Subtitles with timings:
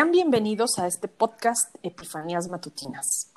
[0.00, 3.34] Sean bienvenidos a este podcast Epifanías Matutinas.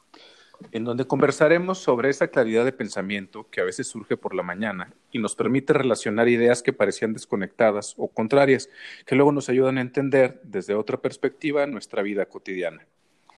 [0.71, 4.93] En donde conversaremos sobre esa claridad de pensamiento que a veces surge por la mañana
[5.11, 8.69] y nos permite relacionar ideas que parecían desconectadas o contrarias,
[9.05, 12.87] que luego nos ayudan a entender desde otra perspectiva nuestra vida cotidiana.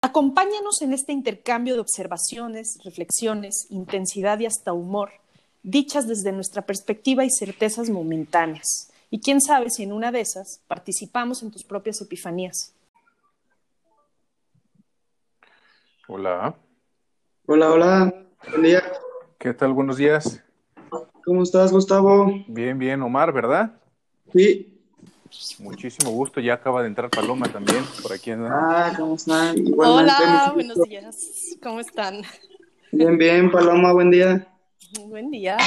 [0.01, 5.13] Acompáñanos en este intercambio de observaciones, reflexiones, intensidad y hasta humor,
[5.63, 8.91] dichas desde nuestra perspectiva y certezas momentáneas.
[9.09, 12.74] Y quién sabe si en una de esas participamos en tus propias epifanías.
[16.07, 16.55] Hola.
[17.47, 18.13] Hola, hola.
[18.51, 18.83] Buen día.
[19.39, 19.73] ¿Qué tal?
[19.73, 20.39] Buenos días.
[21.23, 22.31] ¿Cómo estás, Gustavo?
[22.47, 23.01] Bien, bien.
[23.01, 23.71] Omar, ¿verdad?
[24.31, 24.79] Sí.
[25.57, 26.39] Muchísimo gusto.
[26.39, 28.29] Ya acaba de entrar Paloma también por aquí.
[28.31, 29.55] Ah, ¿cómo están?
[29.75, 31.57] Hola, buenos días.
[31.63, 32.21] ¿Cómo están?
[32.91, 34.47] Bien, bien, Paloma, buen día.
[35.07, 35.57] Buen día.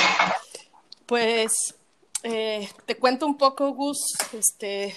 [1.04, 1.74] Pues
[2.22, 4.14] eh, te cuento un poco, Gus.
[4.32, 4.94] Este,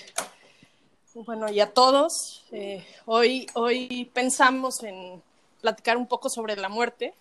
[1.16, 2.46] bueno, y a todos.
[2.52, 5.24] Eh, hoy, hoy pensamos en
[5.62, 7.14] platicar un poco sobre la muerte.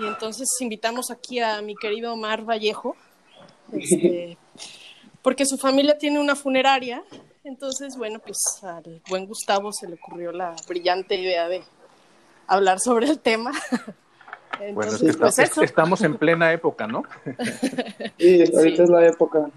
[0.00, 2.96] Y entonces invitamos aquí a mi querido Omar Vallejo,
[3.72, 4.36] este,
[5.22, 7.02] porque su familia tiene una funeraria.
[7.44, 11.62] Entonces, bueno, pues al buen Gustavo se le ocurrió la brillante idea de
[12.48, 13.52] hablar sobre el tema.
[14.74, 17.04] bueno, es que pues estamos en plena época, ¿no?
[18.18, 19.48] sí, ahorita es la época.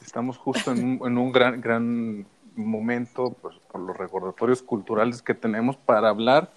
[0.00, 5.34] Estamos justo en un, en un gran, gran momento, pues, por los recordatorios culturales que
[5.34, 6.50] tenemos para hablar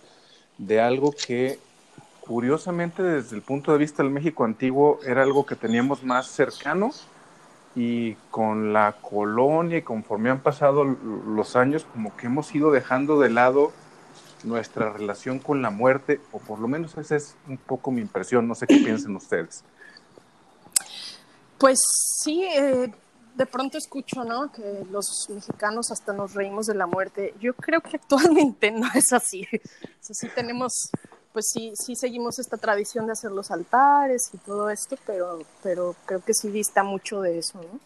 [0.62, 1.59] de algo que
[2.20, 6.92] curiosamente desde el punto de vista del México antiguo era algo que teníamos más cercano
[7.76, 13.20] y con la colonia y conforme han pasado los años como que hemos ido dejando
[13.20, 13.72] de lado
[14.44, 18.48] nuestra relación con la muerte o por lo menos esa es un poco mi impresión,
[18.48, 19.64] no sé qué piensen ustedes.
[21.58, 21.80] Pues
[22.23, 22.92] sí, eh,
[23.36, 24.52] de pronto escucho, ¿no?
[24.52, 27.34] Que los mexicanos hasta nos reímos de la muerte.
[27.40, 29.47] Yo creo que actualmente no es así.
[29.53, 30.92] O sí tenemos,
[31.34, 35.96] pues sí, sí seguimos esta tradición de hacer los altares y todo esto, pero, pero
[36.06, 37.80] creo que sí dista mucho de eso, ¿no?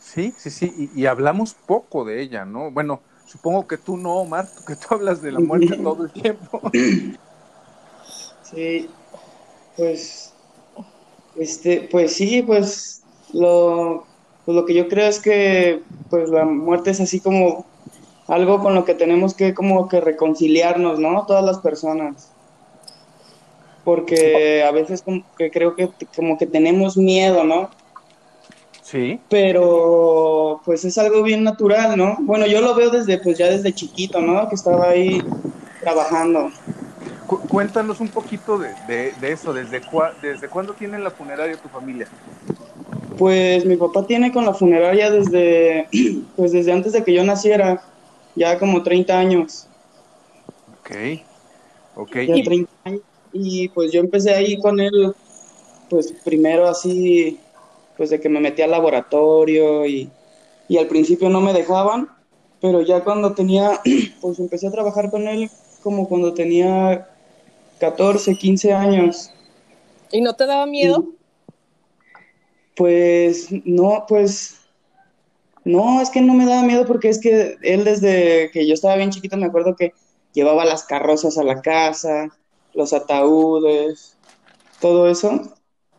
[0.00, 2.70] Sí, sí, sí, y, hablamos poco de ella, ¿no?
[2.70, 6.62] Bueno, supongo que tú no, Omar, que tú hablas de la muerte todo el tiempo.
[8.42, 8.88] Sí,
[9.76, 10.32] pues,
[11.36, 13.02] este, pues sí, pues
[13.34, 14.06] lo
[14.50, 17.66] pues lo que yo creo es que pues la muerte es así como
[18.26, 21.24] algo con lo que tenemos que como que reconciliarnos, ¿no?
[21.24, 22.32] Todas las personas.
[23.84, 27.70] Porque a veces como que creo que como que tenemos miedo, ¿no?
[28.82, 29.20] Sí.
[29.28, 32.16] Pero pues es algo bien natural, ¿no?
[32.18, 34.48] Bueno, yo lo veo desde pues ya desde chiquito, ¿no?
[34.48, 35.22] Que estaba ahí
[35.80, 36.50] trabajando.
[37.48, 38.74] cuéntanos un poquito de,
[39.12, 39.80] de, eso, ¿desde,
[40.20, 42.08] ¿desde cuándo tiene la funeraria tu familia?
[43.18, 45.88] Pues mi papá tiene con la funeraria desde,
[46.36, 47.82] pues desde antes de que yo naciera,
[48.34, 49.66] ya como 30 años.
[50.80, 50.90] Ok,
[51.96, 52.16] ok.
[52.26, 53.02] Ya 30 años.
[53.32, 55.14] Y pues yo empecé ahí con él,
[55.88, 57.38] pues primero así,
[57.96, 60.10] pues de que me metí al laboratorio y,
[60.68, 62.08] y al principio no me dejaban,
[62.60, 63.80] pero ya cuando tenía,
[64.20, 65.50] pues empecé a trabajar con él
[65.82, 67.08] como cuando tenía
[67.78, 69.30] 14, 15 años.
[70.12, 71.06] ¿Y no te daba miedo?
[72.80, 74.58] Pues no, pues
[75.66, 78.96] no, es que no me daba miedo porque es que él desde que yo estaba
[78.96, 79.92] bien chiquito me acuerdo que
[80.32, 82.30] llevaba las carrozas a la casa,
[82.72, 84.16] los ataúdes,
[84.80, 85.42] todo eso.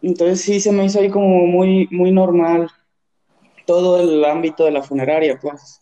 [0.02, 2.68] Entonces sí se me hizo ahí como muy, muy normal
[3.68, 5.82] todo el ámbito de la funeraria, pues.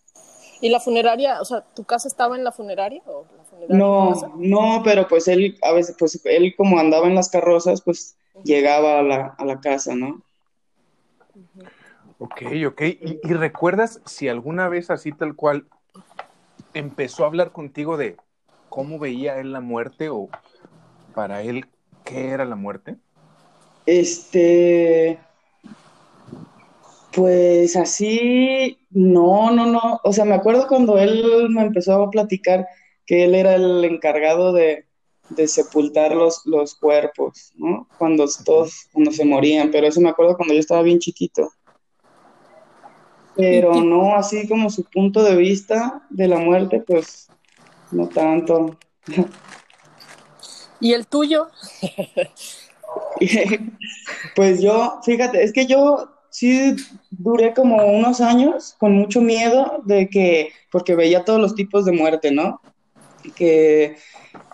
[0.60, 3.24] ¿Y la funeraria, o sea, tu casa estaba en la funeraria o
[3.70, 8.18] no, no, pero pues él, a veces, pues él como andaba en las carrozas, pues
[8.44, 10.22] llegaba a la, a la casa, ¿no?
[12.20, 12.82] Ok, ok.
[12.82, 15.66] ¿Y, recuerdas si alguna vez así tal cual
[16.74, 18.18] empezó a hablar contigo de
[18.68, 20.30] cómo veía él la muerte o
[21.16, 21.66] para él
[22.04, 22.98] qué era la muerte?
[23.86, 25.18] Este,
[27.14, 30.00] pues así, no, no, no.
[30.04, 32.68] O sea, me acuerdo cuando él me empezó a platicar
[33.06, 34.89] que él era el encargado de,
[35.30, 37.88] de sepultar los, los cuerpos, ¿no?
[37.98, 41.52] Cuando todos, cuando se morían, pero eso me acuerdo cuando yo estaba bien chiquito.
[43.36, 47.30] Pero no así como su punto de vista de la muerte, pues
[47.92, 48.78] no tanto.
[50.82, 51.48] ¿Y el tuyo?
[54.36, 56.76] pues yo, fíjate, es que yo sí
[57.12, 61.92] duré como unos años con mucho miedo de que, porque veía todos los tipos de
[61.92, 62.62] muerte, ¿no?
[63.36, 63.98] Que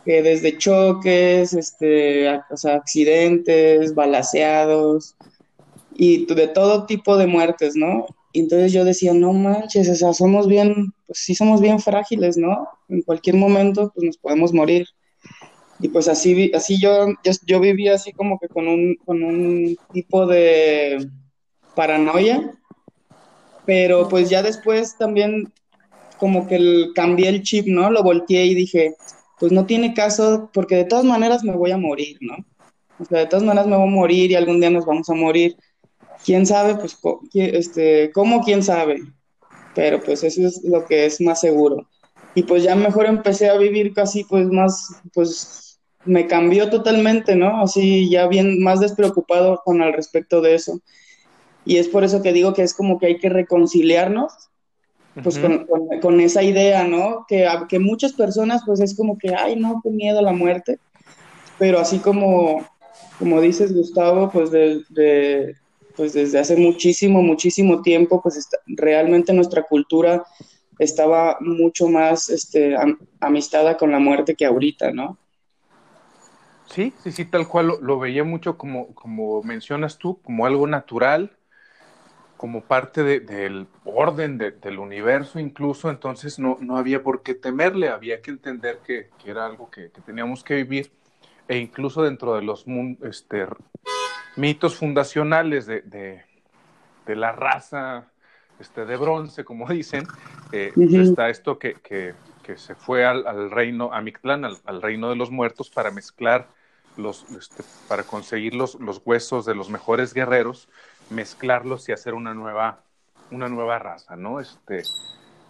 [0.05, 5.15] que desde choques, este, accidentes, balaseados
[5.95, 8.05] y de todo tipo de muertes, ¿no?
[8.31, 12.37] Y entonces yo decía, no manches, o sea, somos bien, pues sí somos bien frágiles,
[12.37, 12.67] ¿no?
[12.87, 14.87] En cualquier momento, pues nos podemos morir.
[15.79, 19.77] Y pues así, así yo, yo, yo vivía así como que con un, con un
[19.91, 21.09] tipo de
[21.75, 22.53] paranoia,
[23.65, 25.51] pero pues ya después también
[26.17, 27.89] como que el, cambié el chip, ¿no?
[27.89, 28.95] Lo volteé y dije,
[29.39, 32.35] pues no tiene caso, porque de todas maneras me voy a morir, ¿no?
[32.99, 35.13] O sea, de todas maneras me voy a morir y algún día nos vamos a
[35.13, 35.57] morir
[36.23, 36.97] quién sabe, pues,
[37.33, 39.01] este, cómo, quién sabe,
[39.73, 41.87] pero pues eso es lo que es más seguro.
[42.33, 47.61] Y pues ya mejor empecé a vivir casi, pues, más, pues, me cambió totalmente, ¿no?
[47.61, 50.79] Así ya bien, más despreocupado con al respecto de eso.
[51.65, 54.31] Y es por eso que digo que es como que hay que reconciliarnos,
[55.23, 55.67] pues, con,
[56.01, 57.25] con, esa idea, ¿no?
[57.27, 60.79] Que, que muchas personas, pues, es como que, ay, no, qué miedo a la muerte,
[61.57, 62.65] pero así como,
[63.19, 65.55] como dices, Gustavo, pues, de
[65.95, 70.25] pues desde hace muchísimo, muchísimo tiempo, pues realmente nuestra cultura
[70.77, 72.75] estaba mucho más este,
[73.19, 75.17] amistada con la muerte que ahorita, ¿no?
[76.67, 81.37] Sí, sí, sí, tal cual lo, veía mucho como, como mencionas tú, como algo natural,
[82.45, 88.21] como parte del orden del universo incluso, entonces no, no había por qué temerle, había
[88.21, 90.91] que entender que, era algo que, que, teníamos que vivir,
[91.47, 92.63] e incluso dentro de los
[93.01, 93.47] este,
[94.35, 98.11] mitos fundacionales de, de, la raza
[98.59, 100.05] este, de bronce, como dicen,
[100.51, 102.13] eh, está esto que, que,
[102.43, 106.47] que, se fue al, al reino, a Mictlán, al, reino de los muertos, para mezclar
[106.95, 110.69] los, este, para conseguir los, los, huesos de los mejores guerreros,
[111.09, 112.81] mezclarlos y hacer una nueva,
[113.31, 114.39] una nueva raza, ¿no?
[114.39, 114.83] Este,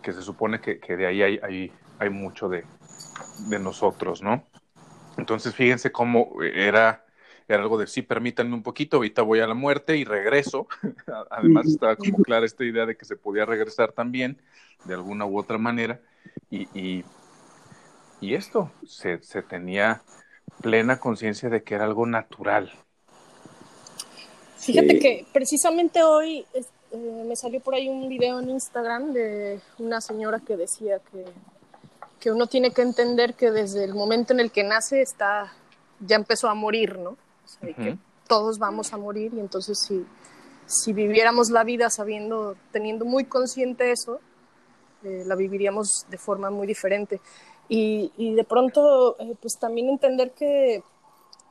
[0.02, 2.66] que se supone que, que de ahí hay, hay, hay mucho de,
[3.50, 4.44] de nosotros, ¿no?
[5.18, 7.06] Entonces, fíjense cómo era
[7.48, 10.68] era algo de sí, permítanme un poquito, ahorita voy a la muerte y regreso.
[11.30, 14.42] Además estaba como clara esta idea de que se podía regresar también,
[14.86, 16.00] de alguna u otra manera.
[16.50, 20.02] Y, y, esto, se, se, tenía
[20.62, 22.72] plena conciencia de que era algo natural.
[24.66, 30.02] Fíjate que precisamente hoy eh, me salió por ahí un video en Instagram de una
[30.02, 31.24] señora que decía que,
[32.20, 35.54] que uno tiene que entender que desde el momento en el que nace está
[36.00, 37.16] ya empezó a morir, ¿no?
[37.62, 37.96] que
[38.28, 40.04] todos vamos a morir y entonces si,
[40.66, 44.20] si viviéramos la vida sabiendo, teniendo muy consciente eso,
[45.04, 47.22] eh, la viviríamos de forma muy diferente.
[47.70, 50.82] Y, y de pronto, eh, pues también entender que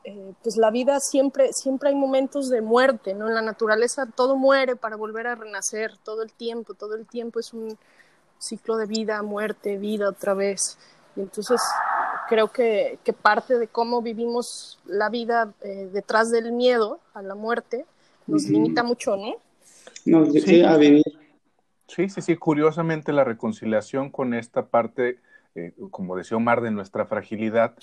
[0.07, 3.27] eh, pues la vida siempre, siempre hay momentos de muerte, ¿no?
[3.27, 7.39] En la naturaleza todo muere para volver a renacer todo el tiempo, todo el tiempo
[7.39, 7.75] es un
[8.37, 10.77] ciclo de vida, muerte, vida otra vez.
[11.15, 11.59] Y entonces
[12.29, 17.33] creo que, que parte de cómo vivimos la vida eh, detrás del miedo a la
[17.33, 17.87] muerte
[18.27, 19.37] nos limita mucho, ¿no?
[20.05, 21.03] Nos sí, a vivir.
[21.87, 22.35] Sí, sí, sí.
[22.35, 25.19] Curiosamente la reconciliación con esta parte,
[25.55, 27.73] eh, como decía Omar, de nuestra fragilidad,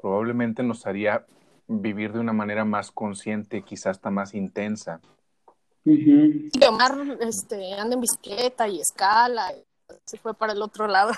[0.00, 1.24] probablemente nos haría
[1.70, 5.00] vivir de una manera más consciente, quizás hasta más intensa.
[6.68, 9.52] Omar este, anda en bicicleta y escala,
[10.04, 11.12] se fue para el otro lado.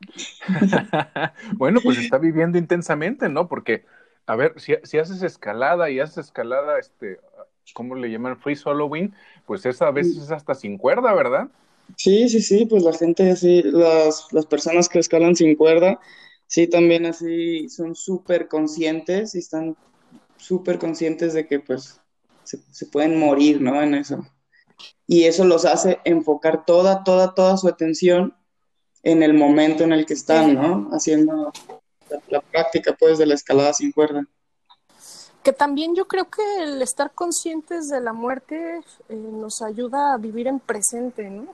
[1.54, 3.48] bueno, pues está viviendo intensamente, ¿no?
[3.48, 3.84] Porque,
[4.26, 7.18] a ver, si, si, haces escalada y haces escalada, este,
[7.72, 8.38] ¿cómo le llaman?
[8.38, 9.14] Free soloing,
[9.46, 11.48] pues esa a veces es hasta sin cuerda, ¿verdad?
[11.96, 15.98] Sí, sí, sí, pues la gente así, las, las personas que escalan sin cuerda,
[16.46, 19.76] sí, también así son súper conscientes y están
[20.36, 22.00] súper conscientes de que pues
[22.44, 23.82] se, se pueden morir, ¿no?
[23.82, 24.24] En eso.
[25.06, 28.34] Y eso los hace enfocar toda, toda, toda su atención
[29.02, 30.88] en el momento en el que están, ¿no?
[30.90, 31.52] Haciendo
[32.28, 34.26] la, práctica, pues, de la escalada sin cuerda.
[35.44, 40.16] Que también yo creo que el estar conscientes de la muerte eh, nos ayuda a
[40.16, 41.46] vivir en presente, ¿no?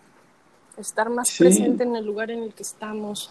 [0.79, 3.31] Estar más presente en el lugar en el que estamos,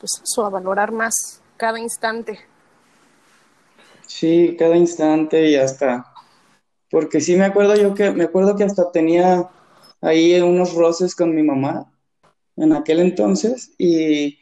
[0.00, 2.40] pues eso, a valorar más cada instante.
[4.06, 6.12] Sí, cada instante y hasta,
[6.90, 9.48] porque sí me acuerdo yo que, me acuerdo que hasta tenía
[10.00, 11.92] ahí unos roces con mi mamá,
[12.56, 14.38] en aquel entonces y,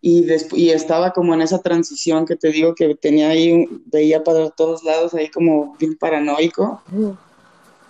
[0.00, 4.50] y, y estaba como en esa transición que te digo que tenía ahí, veía para
[4.50, 6.82] todos lados ahí como bien paranoico.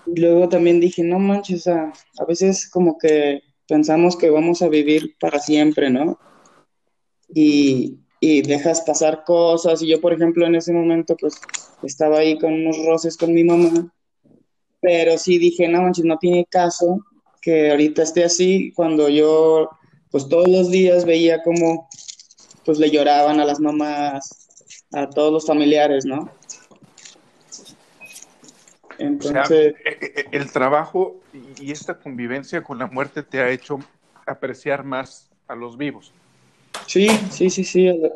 [0.06, 4.68] Y luego también dije, no manches, a, a veces como que pensamos que vamos a
[4.68, 6.18] vivir para siempre, ¿no?
[7.34, 9.82] Y, y dejas pasar cosas.
[9.82, 11.40] Y yo, por ejemplo, en ese momento, pues
[11.82, 13.92] estaba ahí con unos roces con mi mamá.
[14.80, 17.04] Pero sí dije, no manches, no tiene caso
[17.46, 19.70] que ahorita esté así, cuando yo,
[20.10, 21.88] pues todos los días veía como,
[22.64, 24.48] pues le lloraban a las mamás,
[24.92, 26.28] a todos los familiares, ¿no?
[28.98, 31.20] Entonces, e, e, el trabajo
[31.60, 33.78] y esta convivencia con la muerte te ha hecho
[34.26, 36.12] apreciar más a los vivos.
[36.86, 38.12] Sí, sí, sí, sí, a los,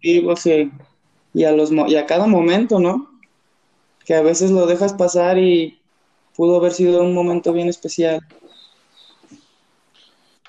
[0.00, 3.10] vivos y, a los, y a cada momento, ¿no?
[4.04, 5.80] Que a veces lo dejas pasar y
[6.36, 8.20] pudo haber sido un momento bien especial.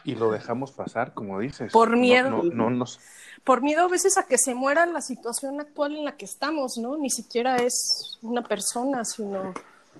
[0.03, 1.71] Y lo dejamos pasar, como dices.
[1.71, 2.29] Por miedo.
[2.29, 2.99] No, no, nos...
[3.43, 6.77] Por miedo a veces a que se muera la situación actual en la que estamos,
[6.77, 6.97] ¿no?
[6.97, 9.53] Ni siquiera es una persona, sino,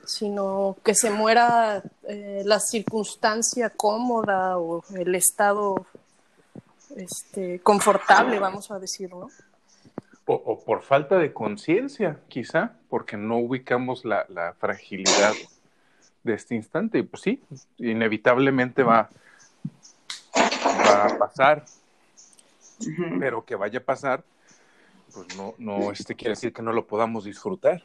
[0.05, 5.87] sino que se muera eh, la circunstancia cómoda o el estado
[6.97, 9.29] este, confortable, vamos a decir, ¿no?
[10.25, 15.33] O, por falta de conciencia, quizá, porque no ubicamos la, la, fragilidad
[16.23, 16.99] de este instante.
[16.99, 17.43] Y pues sí,
[17.77, 19.09] inevitablemente va,
[20.35, 21.65] va a pasar,
[23.19, 24.23] pero que vaya a pasar,
[25.13, 27.83] pues no, no este quiere decir que no lo podamos disfrutar.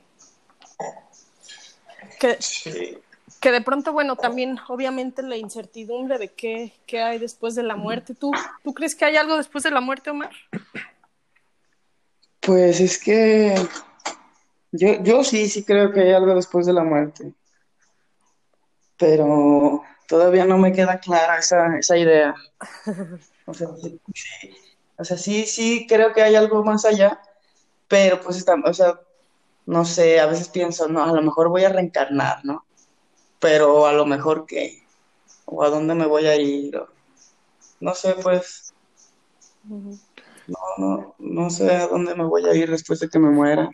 [2.21, 2.39] Que,
[3.40, 7.76] que de pronto, bueno, también obviamente la incertidumbre de qué, qué hay después de la
[7.76, 8.14] muerte.
[8.14, 10.30] ¿Tú, ¿Tú crees que hay algo después de la muerte, Omar?
[12.40, 13.54] Pues es que
[14.73, 17.33] yo, yo sí, sí creo que hay algo después de la muerte.
[18.97, 22.35] Pero todavía no me queda clara esa, esa idea.
[23.47, 24.00] O sea, sí,
[24.99, 27.21] o sea, sí, sí creo que hay algo más allá,
[27.87, 29.00] pero pues está, o sea,
[29.66, 32.65] no sé, a veces pienso, no, a lo mejor voy a reencarnar, ¿no?
[33.40, 34.83] Pero a lo mejor qué,
[35.45, 36.81] o a dónde me voy a ir,
[37.81, 38.75] no sé, pues,
[39.64, 43.71] no, no, no sé a dónde me voy a ir después de que me muera.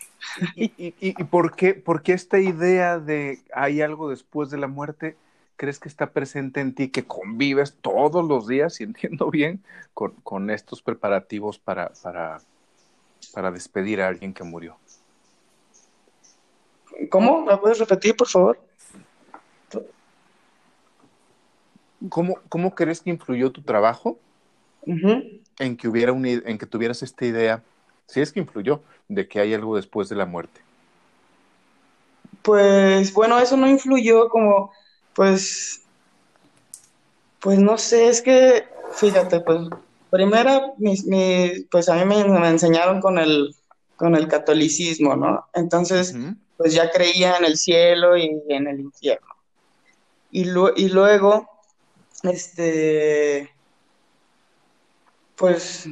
[0.57, 4.69] ¿Y, y, y por, qué, por qué esta idea de hay algo después de la
[4.69, 5.17] muerte?
[5.63, 9.63] crees que está presente en ti, que convives todos los días, y entiendo bien,
[9.95, 12.41] con, estos preparativos para, para,
[13.33, 14.77] para despedir a alguien que murió?
[17.11, 17.45] ¿Cómo?
[17.45, 18.61] ¿Me puedes repetir, por favor?
[22.09, 24.19] ¿Cómo, cómo crees que influyó tu trabajo
[24.87, 27.63] en, que hubiera en que tuvieras esta idea,
[28.07, 30.61] si es que influyó, de que hay algo después de la muerte?
[32.43, 34.73] Pues bueno, eso no influyó como
[35.15, 35.83] pues,
[37.41, 39.69] pues no sé, es que, fíjate, pues,
[40.11, 40.75] primero,
[41.71, 43.55] pues a mí me, enseñaron con el,
[43.97, 45.47] con el catolicismo, ¿no?
[45.53, 46.15] Entonces,
[46.57, 49.27] pues ya creía en el cielo y en el infierno.
[50.31, 51.49] Y, y luego,
[52.23, 53.53] este,
[55.37, 55.89] pues,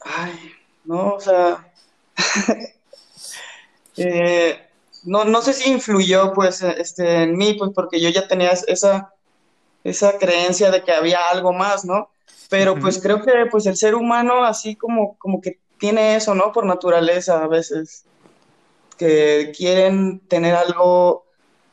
[0.00, 0.52] ay,
[0.84, 1.72] no, o sea,
[3.96, 4.58] eh,
[5.04, 9.12] no, no sé si influyó pues este, en mí, pues porque yo ya tenía esa,
[9.84, 12.10] esa creencia de que había algo más, ¿no?
[12.48, 16.52] Pero pues creo que pues el ser humano así como, como que tiene eso, ¿no?
[16.52, 18.04] Por naturaleza a veces,
[18.96, 21.24] que quieren tener algo,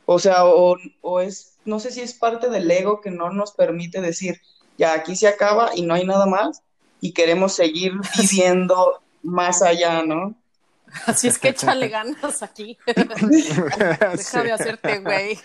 [0.06, 3.52] o sea, o, o es, no sé si es parte del ego que no nos
[3.52, 4.40] permite decir,
[4.78, 6.62] ya aquí se acaba y no hay nada más,
[7.00, 10.34] y queremos seguir viviendo más allá, ¿no?
[11.06, 12.76] Así es que échale ganas aquí.
[12.86, 15.38] Deja de hacerte güey.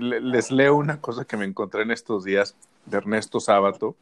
[0.00, 2.54] Les leo una cosa que me encontré en estos días
[2.86, 3.96] de Ernesto Sábato,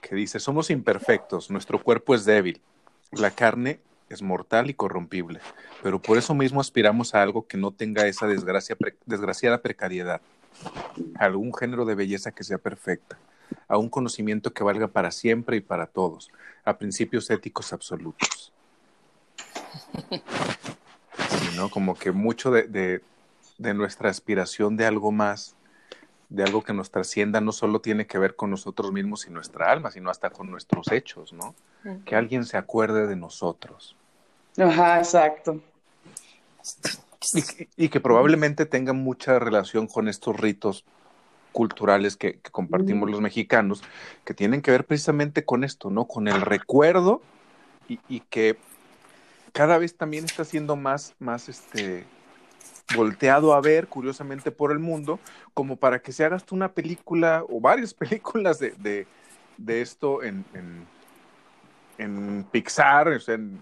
[0.00, 2.60] que dice, somos imperfectos, nuestro cuerpo es débil,
[3.10, 5.40] la carne es mortal y corrompible,
[5.82, 10.20] pero por eso mismo aspiramos a algo que no tenga esa desgracia, desgraciada precariedad,
[11.18, 13.18] a algún género de belleza que sea perfecta,
[13.68, 16.30] a un conocimiento que valga para siempre y para todos,
[16.64, 18.52] a principios éticos absolutos.
[21.56, 21.68] ¿no?
[21.70, 23.02] Como que mucho de,
[23.58, 25.56] nuestra aspiración de algo más,
[26.28, 29.70] de algo que nos trascienda, no solo tiene que ver con nosotros mismos y nuestra
[29.70, 31.54] alma, sino hasta con nuestros hechos, ¿no?
[32.04, 33.96] Que alguien se acuerde de nosotros.
[34.58, 35.60] Ajá, exacto.
[37.76, 40.84] Y, que probablemente tenga mucha relación con estos ritos
[41.52, 43.82] culturales que, compartimos los mexicanos,
[44.24, 46.06] que tienen que ver precisamente con esto, ¿no?
[46.06, 47.20] Con el recuerdo
[47.88, 48.56] y, que
[49.52, 52.04] cada vez también está siendo más, más este,
[52.94, 55.18] volteado a ver, curiosamente, por el mundo,
[55.54, 59.06] como para que se hagas una película o varias películas de,
[59.66, 60.86] esto en, en,
[62.52, 63.60] Pixar, en,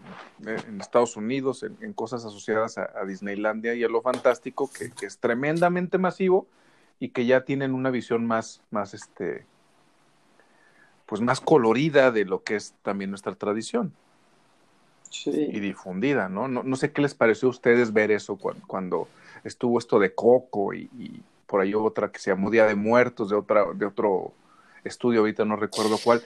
[0.81, 5.99] Estados Unidos, en, cosas asociadas a, Disneylandia y a lo fantástico, que, que es tremendamente
[5.99, 6.47] masivo
[7.01, 9.47] y que ya tienen una visión más, más, este,
[11.07, 13.93] pues más colorida de lo que es también nuestra tradición.
[15.11, 15.31] Sí.
[15.31, 16.49] Y difundida, ¿no?
[16.49, 16.63] ¿no?
[16.63, 16.77] ¿no?
[16.77, 19.09] sé qué les pareció a ustedes ver eso cuando,
[19.45, 23.37] estuvo esto de Coco y, por ahí otra que se llamó Día de Muertos, de,
[23.37, 24.33] otra, de otro
[24.83, 26.23] estudio, ahorita no recuerdo cuál.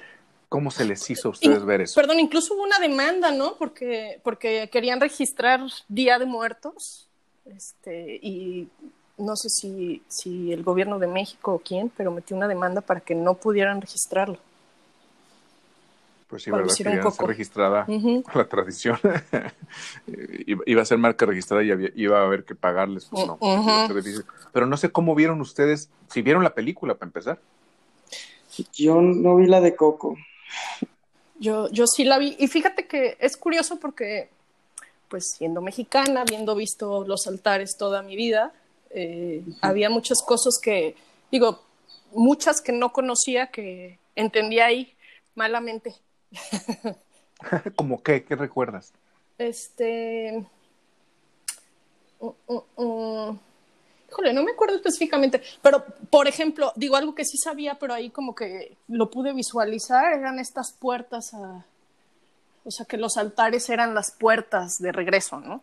[0.51, 1.95] ¿Cómo se les hizo a ustedes ver eso?
[1.95, 3.55] Perdón, incluso hubo una demanda, ¿no?
[3.55, 7.09] Porque, porque querían registrar Día de Muertos
[7.45, 8.69] este, y
[9.17, 12.99] no sé si, si el gobierno de México o quién, pero metió una demanda para
[12.99, 14.39] que no pudieran registrarlo.
[16.27, 17.87] Pues sí, verdad que ya está registrada
[18.35, 18.99] la tradición.
[20.67, 23.07] iba a ser marca registrada y iba a haber que pagarles.
[23.07, 23.39] Pues no,
[24.53, 27.41] Pero no sé cómo vieron ustedes, si vieron la película para empezar.
[28.73, 30.17] Yo no vi la de Coco.
[31.39, 32.37] Yo, yo sí la vi.
[32.39, 34.29] Y fíjate que es curioso porque,
[35.09, 38.53] pues siendo mexicana, habiendo visto los altares toda mi vida,
[38.91, 40.97] eh, había muchas cosas que,
[41.31, 41.63] digo,
[42.13, 44.95] muchas que no conocía que entendía ahí
[45.35, 45.95] malamente.
[47.77, 48.25] ¿Cómo qué?
[48.25, 48.93] ¿Qué recuerdas?
[49.39, 50.45] Este.
[52.21, 53.39] Mm, mm, mm.
[54.11, 58.11] Híjole, no me acuerdo específicamente, pero por ejemplo, digo algo que sí sabía, pero ahí
[58.11, 61.65] como que lo pude visualizar, eran estas puertas a.
[62.65, 65.63] O sea, que los altares eran las puertas de regreso, ¿no?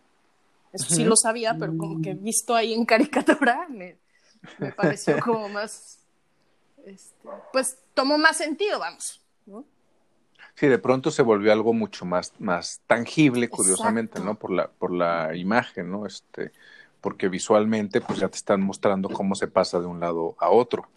[0.73, 3.97] Eso sí lo sabía, pero como que visto ahí en caricatura me,
[4.57, 5.99] me pareció como más.
[6.85, 9.65] Este, pues tomó más sentido, vamos, ¿no?
[10.55, 14.35] Sí, de pronto se volvió algo mucho más, más tangible, curiosamente, ¿no?
[14.35, 16.05] Por la, por la imagen, ¿no?
[16.05, 16.51] Este,
[17.01, 20.87] porque visualmente, pues ya te están mostrando cómo se pasa de un lado a otro.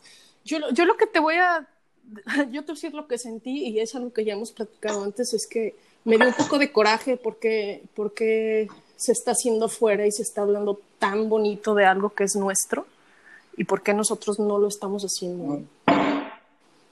[0.45, 1.69] Yo, yo lo que te voy a,
[2.51, 5.05] yo te voy a decir lo que sentí, y es algo que ya hemos platicado
[5.05, 10.07] antes, es que me dio un poco de coraje porque, porque se está haciendo fuera
[10.07, 12.87] y se está hablando tan bonito de algo que es nuestro,
[13.57, 15.63] y por qué nosotros no lo estamos haciendo.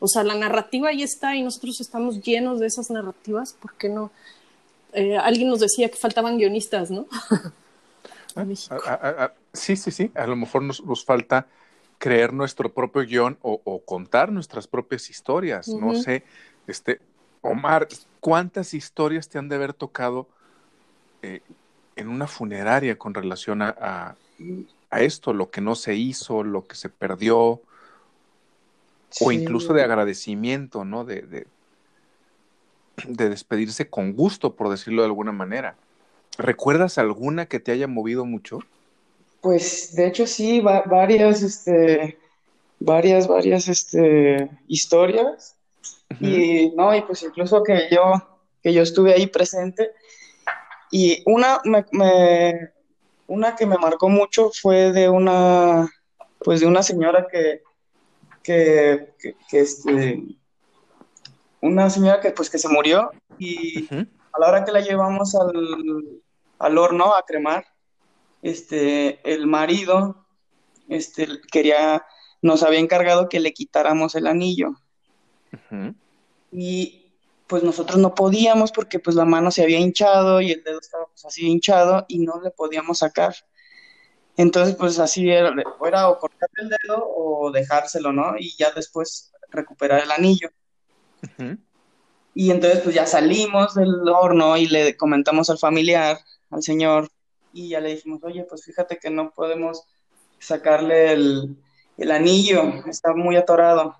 [0.00, 3.55] O sea, la narrativa ahí está y nosotros estamos llenos de esas narrativas.
[3.55, 4.11] ¿Por qué no?
[4.93, 7.07] Eh, alguien nos decía que faltaban guionistas, ¿no?
[8.87, 10.11] Ah, sí, sí, sí.
[10.14, 11.47] A lo mejor nos, nos falta
[11.99, 15.68] creer nuestro propio guion o, contar nuestras propias historias.
[15.68, 16.25] No sé,
[16.66, 17.00] este,
[17.42, 17.88] Omar,
[18.21, 20.28] ¿cuántas historias te han de haber tocado
[21.23, 21.40] eh,
[21.97, 24.16] en una funeraria con relación a,
[24.90, 27.61] a, esto, lo que no se hizo, lo que se perdió,
[29.20, 31.05] o incluso de agradecimiento, ¿no?
[31.05, 31.46] De, de,
[33.07, 35.77] despedirse con gusto, por decirlo de alguna manera.
[36.38, 38.61] ¿Recuerdas alguna que te haya movido mucho?
[39.40, 42.16] Pues de hecho sí, varias, este,
[42.79, 45.57] varias, varias, este, historias.
[46.20, 48.12] Y no, y pues incluso que yo,
[48.62, 49.90] que yo estuve ahí presente.
[50.92, 52.70] Y una, me,
[53.27, 55.88] una que me marcó mucho fue de una,
[56.38, 57.62] pues de una señora que,
[58.44, 59.12] que,
[59.51, 60.22] este,
[61.61, 66.22] una señora que pues que se murió y a la hora que la llevamos al,
[66.59, 67.66] horno a cremar,
[68.42, 70.27] este, el marido
[70.88, 72.05] este, quería,
[72.42, 74.73] nos había encargado que le quitáramos el anillo.
[76.53, 77.12] Y
[77.47, 81.07] pues nosotros no podíamos porque pues la mano se había hinchado y el dedo estaba
[81.07, 83.35] pues así hinchado y no le podíamos sacar.
[84.37, 85.53] Entonces, pues así era,
[85.85, 88.37] era o cortar el dedo o dejárselo, ¿no?
[88.38, 90.51] Y ya después recuperar el anillo.
[92.35, 96.18] Y entonces, pues ya salimos del horno y le comentamos al familiar,
[96.50, 97.08] al señor,
[97.52, 99.84] y ya le dijimos, oye, pues fíjate que no podemos
[100.38, 101.56] sacarle el,
[101.96, 103.96] el anillo, está muy atorado.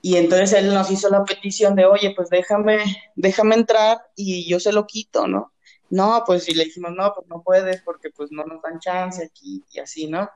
[0.00, 2.78] Y entonces él nos hizo la petición de, oye, pues déjame,
[3.14, 5.52] déjame entrar y yo se lo quito, ¿no?
[5.92, 9.22] no, pues si le dijimos, no, pues no puedes porque pues no nos dan chance
[9.22, 10.30] aquí y así, ¿no?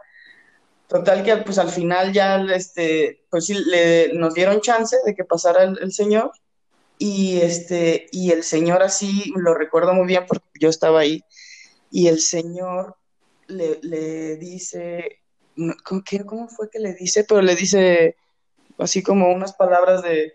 [0.87, 5.25] Total que pues al final ya, este, pues sí, le, nos dieron chance de que
[5.25, 6.31] pasara el, señor
[6.99, 11.23] y este, y el señor así, lo recuerdo muy bien porque yo estaba ahí,
[11.91, 12.97] y el señor
[13.49, 15.21] le, le dice,
[15.85, 17.25] ¿cómo fue que le dice?
[17.25, 18.17] Pero le dice
[18.79, 20.35] así como unas palabras de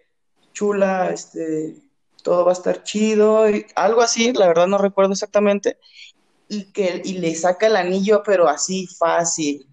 [0.53, 1.75] chula, este,
[2.23, 5.77] todo va a estar chido, y algo así, la verdad no recuerdo exactamente,
[6.47, 9.67] y que y le saca el anillo, pero así fácil.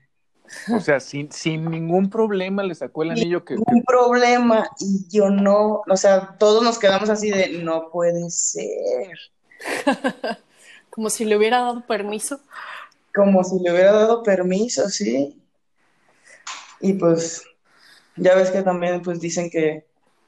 [0.75, 3.55] O sea, sin, sin ningún problema le sacó el anillo que...
[3.55, 9.19] Ningún problema, y yo no, o sea, todos nos quedamos así de, no puede ser.
[10.91, 12.41] Como si le hubiera dado permiso.
[13.15, 15.41] Como si le hubiera dado permiso, sí.
[16.81, 17.45] Y pues,
[18.17, 19.87] ya ves que también pues dicen que,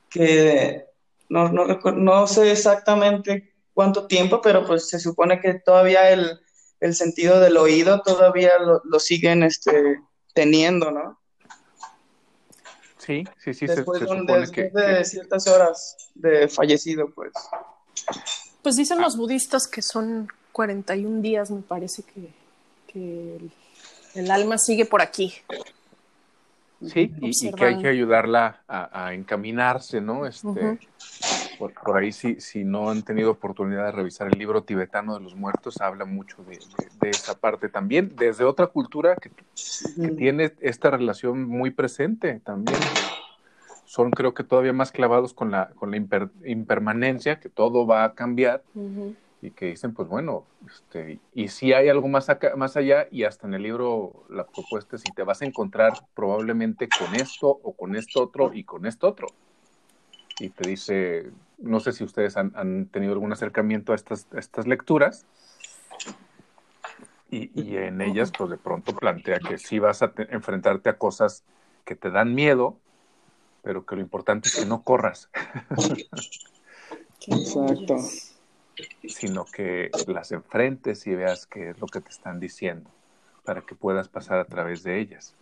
[0.08, 0.86] que
[1.28, 6.38] no, no, no sé exactamente cuánto tiempo, pero pues se supone que todavía el,
[6.92, 10.00] sentido del oído todavía lo, siguen este,
[10.34, 11.18] teniendo, ¿no?
[12.98, 13.66] Sí, sí, sí.
[13.66, 17.32] Después, de ciertas horas de fallecido, pues.
[18.62, 23.50] Pues dicen los budistas que son 41 días, me parece que,
[24.14, 25.32] el, alma sigue por aquí.
[26.86, 30.26] Sí, y, que hay que ayudarla a, encaminarse, ¿no?
[30.26, 30.78] Este,
[31.68, 35.34] por, ahí, si, si no han tenido oportunidad de revisar el libro tibetano de los
[35.34, 39.30] muertos, habla mucho de, esa parte también, desde otra cultura que,
[40.16, 42.78] tiene esta relación muy presente también.
[43.84, 45.98] Son creo que todavía más clavados con la, con la
[46.44, 48.62] impermanencia, que todo va a cambiar.
[49.42, 53.24] Y que dicen, pues bueno, este, y si hay algo más, acá, más allá, y
[53.24, 57.48] hasta en el libro la propuesta es si te vas a encontrar probablemente con esto
[57.48, 59.28] o con esto otro y con esto otro
[60.40, 65.26] y te dice, no sé si ustedes han, tenido algún acercamiento a estas, estas lecturas,
[67.32, 71.44] y, en ellas, pues de pronto plantea que sí vas a enfrentarte a cosas
[71.84, 72.76] que te dan miedo,
[73.62, 75.28] pero que lo importante es que no corras.
[77.28, 77.98] Exacto.
[79.06, 82.90] Sino que las enfrentes y veas qué es lo que te están diciendo
[83.44, 85.34] para que puedas pasar a través de ellas.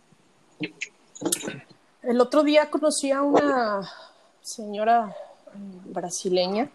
[2.03, 3.81] El otro día conocí a una,
[4.55, 5.15] señora
[5.53, 6.69] mm, brasileña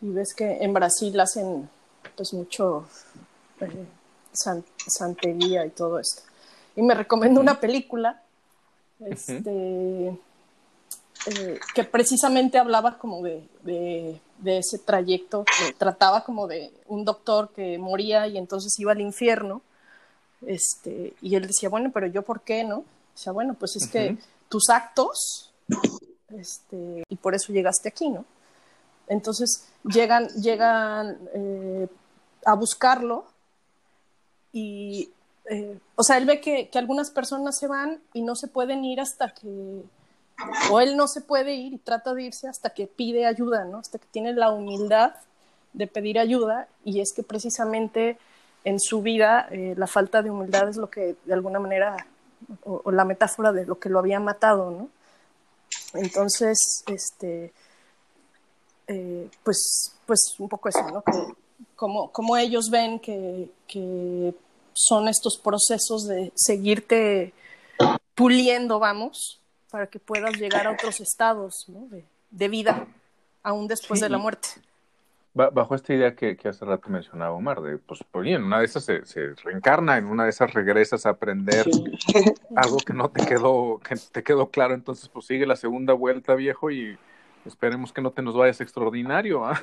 [0.00, 1.68] y ves que en Brasil hacen
[2.16, 2.86] pues mucho
[3.60, 3.86] eh,
[4.32, 6.22] santería y todo esto.
[6.76, 8.20] Y me recomendó una película
[9.00, 10.08] este,
[11.26, 17.50] eh, que precisamente hablaba como de, de, ese trayecto, que trataba como de un doctor
[17.54, 19.62] que moría y entonces iba al infierno.
[20.46, 22.78] Este, y él decía, bueno, pero yo por qué, ¿no?
[22.78, 24.16] O sea, bueno, pues es que
[24.48, 25.52] tus actos
[26.38, 28.24] este, y por eso llegaste aquí, ¿no?
[29.08, 31.88] Entonces llegan, llegan eh,
[32.44, 33.24] a buscarlo
[34.52, 35.10] y,
[35.50, 39.00] eh, o sea, él ve que, algunas personas se van y no se pueden ir
[39.00, 39.82] hasta que,
[40.70, 43.78] o él no se puede ir y trata de irse hasta que pide ayuda, ¿no?
[43.78, 45.14] Hasta que tiene la humildad
[45.72, 48.18] de pedir ayuda y es que precisamente
[48.64, 52.06] en su vida eh, la falta de humildad es lo que de alguna manera,
[52.64, 54.88] o la metáfora de lo que lo había matado, ¿no?
[55.94, 57.52] Entonces, este,
[58.86, 61.04] eh, pues, pues un poco eso, ¿no?
[61.76, 64.34] como, como ellos ven que, que
[64.72, 67.32] son estos procesos de seguirte
[68.14, 71.86] puliendo, vamos, para que puedas llegar a otros estados ¿no?
[71.88, 72.86] de, de, vida,
[73.42, 74.48] aún después de la muerte.
[75.34, 78.66] Bajo esta idea que, que, hace rato mencionaba Omar, de pues, pues en una de
[78.66, 81.66] esas se, se, reencarna, en una de esas regresas a aprender
[82.56, 86.34] algo que no te quedó, que te quedó claro, entonces pues sigue la segunda vuelta,
[86.34, 86.98] viejo, y
[87.46, 89.46] esperemos que no te nos vayas extraordinario.
[89.46, 89.58] ¿ah?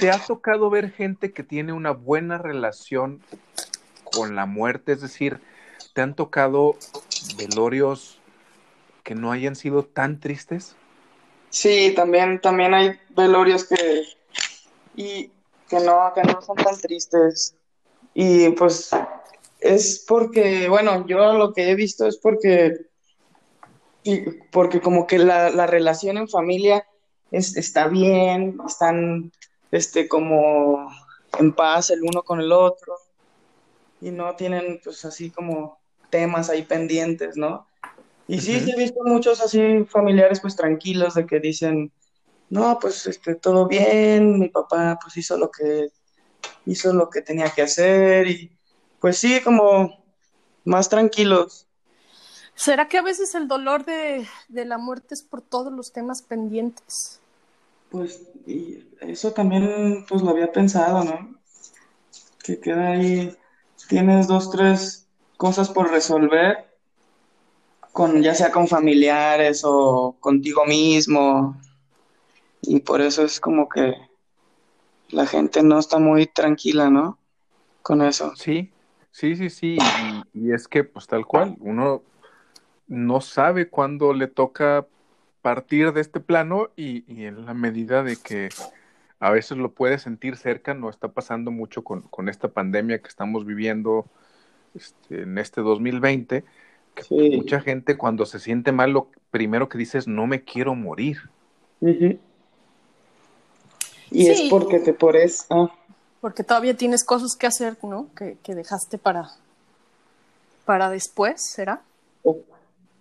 [0.00, 3.20] ¿Te ha tocado ver gente que tiene una buena relación
[4.12, 4.90] con la muerte?
[4.90, 5.38] Es decir,
[5.92, 6.74] ¿te han tocado
[7.36, 8.20] velorios
[9.04, 10.74] que no hayan sido tan tristes?
[11.50, 14.04] Sí, también, también hay velorios que,
[14.96, 15.30] y,
[15.68, 17.54] que, no, que no son tan tristes.
[18.14, 18.90] Y pues
[19.60, 22.72] es porque, bueno, yo lo que he visto es porque,
[24.02, 26.84] y, porque como que la, la relación en familia
[27.30, 29.32] es, está bien, están
[29.70, 30.90] este, como
[31.38, 32.96] en paz el uno con el otro
[34.00, 35.78] y no tienen pues así como
[36.10, 37.67] temas ahí pendientes, ¿no?
[38.28, 41.90] Y sí, he visto muchos así familiares pues tranquilos de que dicen,
[42.50, 45.88] no, pues este, todo bien, mi papá pues hizo lo que
[46.66, 48.52] hizo lo que tenía que hacer y
[49.00, 50.04] pues sí, como
[50.64, 51.66] más tranquilos.
[52.54, 56.20] ¿Será que a veces el dolor de, de la muerte es por todos los temas
[56.20, 57.20] pendientes?
[57.90, 61.38] Pues y eso también pues lo había pensado, ¿no?
[62.44, 63.34] Que queda ahí,
[63.88, 66.67] tienes dos, tres cosas por resolver
[67.98, 71.60] con ya sea con familiares o contigo mismo.
[72.62, 73.92] Y por eso es como que
[75.08, 77.18] la gente no está muy tranquila, ¿no?
[77.82, 78.36] Con eso.
[78.36, 78.70] Sí,
[79.10, 79.78] sí, sí, sí.
[80.32, 82.04] Y, es que, pues tal cual, uno
[82.86, 84.86] no sabe cuándo le toca
[85.42, 88.48] partir de este plano y, en la medida de que
[89.18, 93.08] a veces lo puede sentir cerca, no está pasando mucho con, con esta pandemia que
[93.08, 94.06] estamos viviendo
[94.76, 96.44] este, en este 2020
[97.10, 101.18] Mucha gente cuando se siente mal, lo primero que dice es no me quiero morir.
[104.10, 105.46] Y es porque te pones...
[105.50, 105.70] Ah.
[106.20, 108.08] Porque todavía tienes cosas que hacer, ¿no?
[108.14, 109.30] Que, dejaste para,
[110.64, 111.82] para después, ¿será?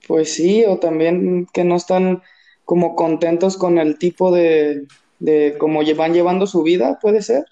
[0.07, 2.21] pues sí, o también que no están
[2.63, 4.87] como contentos con el tipo de,
[5.19, 7.45] de cómo van llevando su vida, puede ser.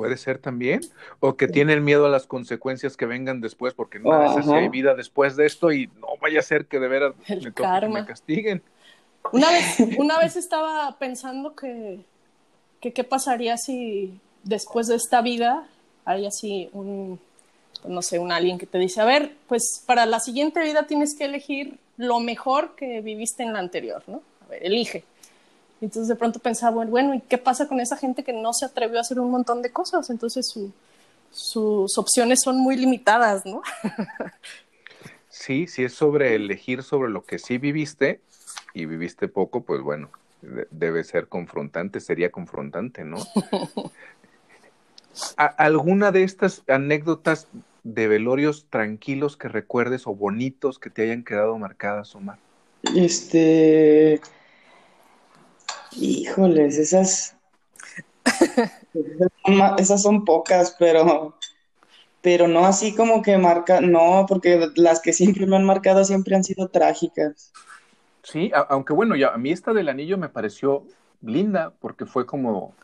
[0.00, 0.80] Puede ser también,
[1.20, 4.70] o que tienen miedo a las consecuencias que vengan después, porque no sé si hay
[4.70, 8.62] vida después de esto y no vaya a ser que de veras me, castiguen.
[9.30, 12.00] Una vez, una vez estaba pensando que,
[12.80, 15.68] qué pasaría si después de esta vida
[16.06, 17.20] hay así un,
[17.84, 21.14] no sé, un alguien que te dice, a ver, pues para la siguiente vida tienes
[21.14, 24.22] que elegir lo mejor que viviste en la anterior, ¿no?
[24.46, 25.04] A ver, elige.
[25.80, 28.98] Entonces de pronto pensaba, bueno, ¿y qué pasa con esa gente que no se atrevió
[28.98, 30.10] a hacer un montón de cosas?
[30.10, 30.52] Entonces
[31.30, 33.62] sus opciones son muy limitadas, ¿no?
[35.28, 38.20] sí, si es sobre elegir sobre lo que sí viviste
[38.74, 40.10] y viviste poco, pues bueno,
[40.70, 43.16] debe ser confrontante, sería confrontante, ¿no?
[45.36, 47.48] ¿Alguna de estas anécdotas
[47.82, 52.38] de velorios tranquilos que recuerdes o bonitos que te hayan quedado marcadas, Omar?
[52.94, 54.20] Este.
[55.92, 57.36] Híjoles, esas.
[59.78, 61.36] esas son pocas, pero.
[62.22, 63.80] Pero no así como que marca.
[63.80, 67.52] No, porque las que siempre me han marcado siempre han sido trágicas.
[68.22, 70.84] Sí, aunque bueno, ya a mí esta del anillo me pareció
[71.22, 72.74] linda porque fue como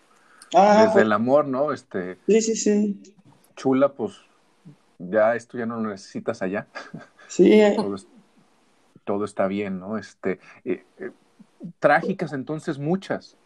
[0.55, 1.73] ah, desde el amor, ¿no?
[1.73, 2.17] Este.
[2.27, 3.15] Sí, sí, sí.
[3.55, 4.15] Chula, pues
[4.99, 6.67] ya esto ya no lo necesitas allá.
[7.29, 7.61] Sí.
[9.05, 9.99] todo, está bien, ¿no?
[9.99, 11.11] Este, eh, eh,
[11.79, 13.37] trágicas entonces muchas.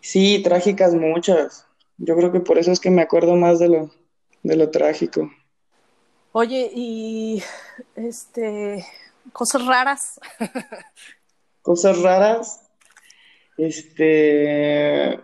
[0.00, 1.66] Sí, trágicas muchas.
[1.98, 3.90] Yo creo que por eso es que me acuerdo más de lo,
[4.42, 5.30] de lo trágico.
[6.32, 7.42] Oye, y
[7.94, 8.84] este,
[9.32, 10.20] cosas raras.
[11.62, 12.62] cosas raras.
[13.56, 15.18] Este,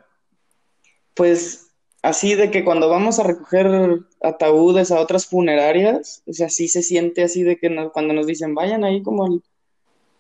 [1.15, 6.69] pues así de que cuando vamos a recoger ataúdes a otras funerarias, o sea, sí
[6.69, 9.43] se siente así de que cuando nos dicen vayan ahí como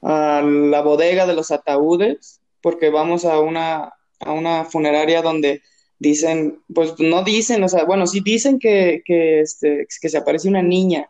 [0.02, 5.62] a la bodega de los ataúdes, porque vamos a una, a una funeraria donde
[5.98, 10.48] dicen, pues no dicen, o sea, bueno, sí dicen que, que, este, que se aparece
[10.48, 11.08] una niña,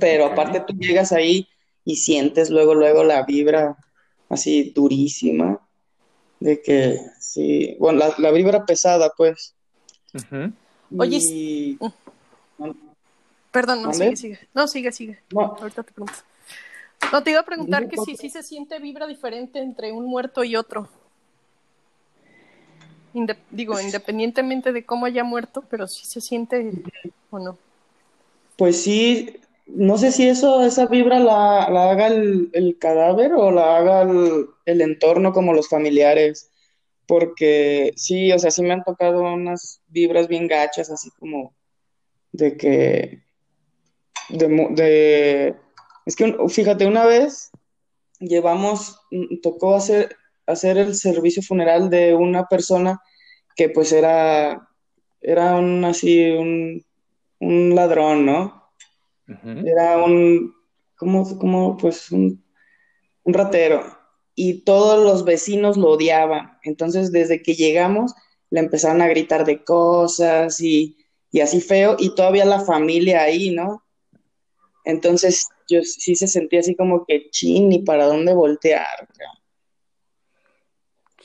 [0.00, 1.46] pero aparte tú llegas ahí
[1.84, 3.76] y sientes luego, luego la vibra
[4.28, 5.60] así durísima
[6.40, 9.54] de que sí, bueno, la, vibra pesada, pues.
[10.98, 11.20] Oye,
[11.78, 12.70] mm.
[13.52, 14.38] perdón, no, sigue, sigue.
[14.54, 15.20] No, sigue, sigue.
[15.34, 16.18] Ahorita te pregunto.
[17.12, 20.44] No, te iba a preguntar que si sí, se siente vibra diferente entre un muerto
[20.44, 20.88] y otro.
[23.50, 26.70] digo, independientemente de cómo haya muerto, pero si se siente
[27.30, 27.58] o no.
[28.56, 34.02] Pues sí, no sé si eso, esa vibra la, haga el, cadáver o la haga
[34.02, 36.50] el, entorno como los familiares.
[37.06, 41.54] Porque sí, o sea, sí me han tocado unas vibras bien gachas, así como
[42.32, 43.22] de que.
[44.28, 45.56] De,
[46.06, 47.50] es que, fíjate, una vez
[48.18, 49.00] llevamos,
[49.42, 53.00] tocó hacer, hacer el servicio funeral de una persona
[53.56, 54.68] que pues era,
[55.20, 56.84] era un así, un,
[57.40, 58.60] un ladrón, ¿no?
[59.64, 60.54] Era un,
[60.96, 62.44] como, como pues un,
[63.24, 63.84] ratero.
[64.34, 66.58] Y todos los vecinos lo odiaban.
[66.62, 68.14] Entonces, desde que llegamos,
[68.50, 70.96] le empezaron a gritar de cosas y,
[71.40, 73.84] así feo, y todavía la familia ahí, ¿no?
[74.84, 79.08] Entonces, yo sí se sentía así como que chin, y para dónde voltear.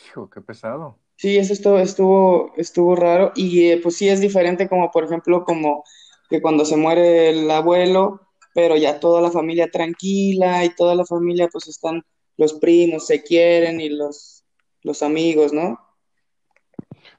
[0.07, 0.99] Hijo, qué pesado.
[1.17, 3.31] Sí, eso estuvo, estuvo, estuvo raro.
[3.35, 5.83] Y eh, pues sí es diferente como, por ejemplo, como
[6.29, 8.21] que cuando se muere el abuelo,
[8.53, 12.03] pero ya toda la familia tranquila y toda la familia pues están,
[12.37, 14.43] los primos se quieren y los,
[14.81, 15.79] los amigos, ¿no?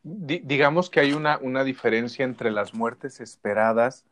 [0.02, 4.04] digamos que hay una, una diferencia entre las muertes esperadas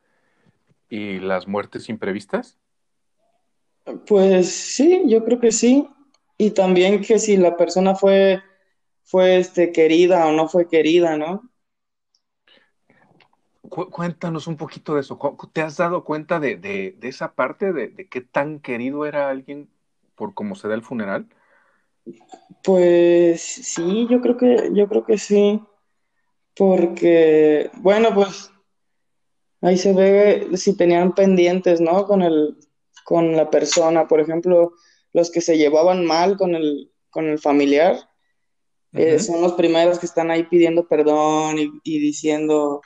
[0.88, 2.59] y las muertes imprevistas.
[4.07, 5.88] Pues sí, yo creo que sí.
[6.37, 8.42] Y también que si la persona fue,
[9.03, 11.42] fue este, querida o no fue querida, ¿no?
[13.68, 15.18] cuéntanos un poquito de eso.
[15.53, 19.68] ¿Te has dado cuenta de, esa parte, de, qué tan querido era alguien
[20.14, 21.27] por cómo se da el funeral?
[22.62, 25.61] Pues sí, yo creo que, yo creo que sí.
[26.57, 28.53] Porque, bueno, pues
[29.61, 32.07] ahí se ve si tenían pendientes, ¿no?
[32.07, 32.57] Con el,
[33.04, 34.08] con la persona.
[34.08, 34.72] Por ejemplo,
[35.12, 38.08] los que se llevaban mal con el, con el familiar,
[38.92, 42.80] eh, son los primeros que están ahí pidiendo perdón y diciendo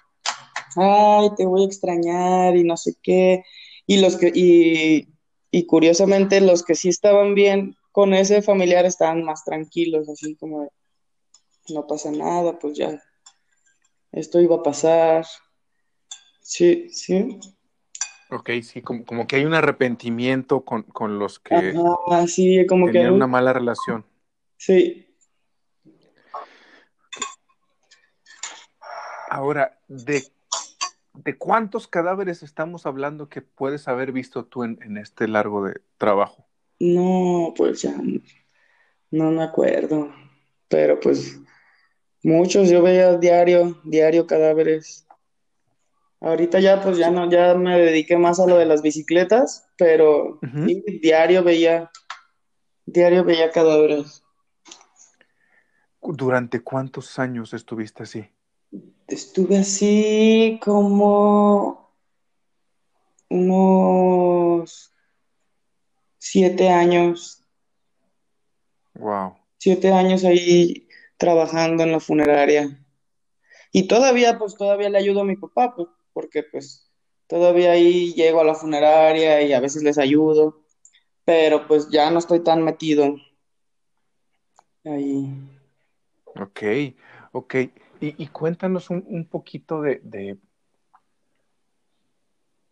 [0.77, 3.45] ay, te voy a extrañar y no sé qué.
[3.87, 5.09] Y los que, y,
[5.51, 10.71] y curiosamente los que sí estaban bien con ese familiar estaban más tranquilos, así como
[11.69, 13.03] no pasa nada, pues ya,
[14.13, 15.27] esto iba a pasar.
[16.41, 17.39] Sí, sí.
[18.31, 21.75] Ok, sí, como, que hay un arrepentimiento con, los que
[22.27, 24.05] sí, como tenían una mala relación.
[24.57, 25.07] Sí.
[29.31, 30.23] Ahora, ¿de
[31.25, 36.47] ¿de cuántos cadáveres estamos hablando que puedes haber visto tú en, este largo de trabajo?
[36.79, 37.97] No, pues ya
[39.11, 40.13] no me acuerdo,
[40.69, 41.41] pero pues
[42.23, 45.08] muchos, yo veía diario, diario cadáveres.
[46.21, 50.41] Ahorita ya, pues ya no, ya me dediqué más a lo de las bicicletas, pero
[50.67, 51.91] sí, diario veía,
[52.87, 54.25] diario veía cadáveres.
[56.03, 58.29] ¿Durante cuántos años estuviste así?
[59.07, 61.95] Estuve así como
[63.31, 64.93] unos
[66.19, 67.45] siete años,
[68.95, 69.37] Wow.
[69.59, 72.85] siete años ahí trabajando en la funeraria.
[73.71, 76.91] Y todavía, pues todavía le ayudo a mi papá, pues, porque pues
[77.29, 80.65] todavía ahí llego a la funeraria y a veces les ayudo,
[81.25, 83.15] pero pues ya no estoy tan metido
[84.85, 85.33] ahí.
[86.25, 86.61] Ok,
[87.31, 87.55] ok.
[88.01, 90.01] Y, cuéntanos un, poquito de,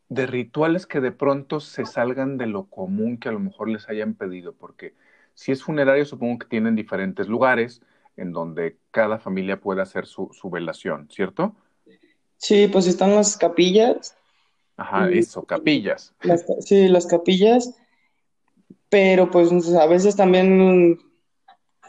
[0.09, 3.89] de, rituales que de pronto se salgan de lo común que a lo mejor les
[3.89, 4.97] hayan pedido, porque
[5.35, 7.81] si es funerario, supongo que tienen diferentes lugares
[8.17, 11.55] en donde cada familia puede hacer su velación, ¿cierto?
[12.39, 14.15] Sí, pues están las capillas,
[14.77, 16.15] Ajá, y eso, capillas.
[16.23, 17.75] las, ca- sí, las capillas,
[18.89, 20.99] pero pues a veces también,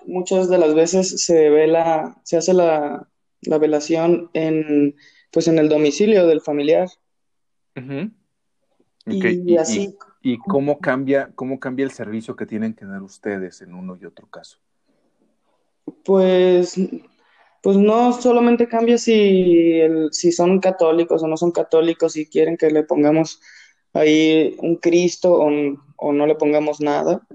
[0.05, 3.07] muchas de las veces se vela, se hace la,
[3.41, 4.95] la velación en,
[5.31, 6.89] pues en el domicilio del familiar.
[9.05, 12.86] Ok, Y y, y, así, y cómo cambia, cómo cambia el servicio que tienen que
[12.86, 14.60] dar ustedes en uno y otro caso.
[16.03, 16.77] pues,
[17.67, 22.56] pues no solamente cambia si, el, si son católicos o no son católicos, si quieren
[22.56, 23.41] que le pongamos
[23.91, 25.51] ahí un Cristo o,
[25.97, 27.27] o no le pongamos nada.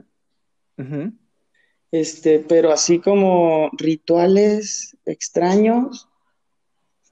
[1.91, 6.09] Este, pero así como rituales extraños,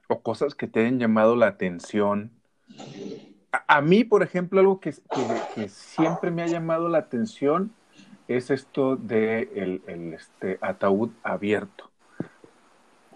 [0.09, 2.31] O cosas que te hayan llamado la atención.
[3.53, 7.71] A, a mí, por ejemplo, algo que, que- que siempre me ha llamado la atención
[8.29, 11.90] es esto de el, el, este, ataúd abierto.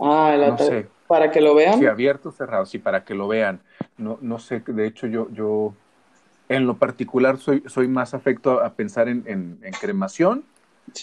[0.00, 1.86] Ah, el No sé, para que lo si vean.
[1.86, 3.64] abierto o cerrado, sí, para que lo vean.
[3.96, 5.78] No, no sé, de hecho yo, yo
[6.48, 10.48] en lo particular soy, soy más afecto a pensar en, en- en cremación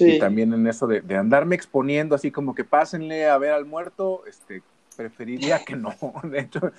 [0.06, 3.52] y Sí, también en eso de, de andarme exponiendo así como que pásenle a ver
[3.54, 5.96] al muerto, este, preferiría que no.
[6.26, 6.74] De hecho,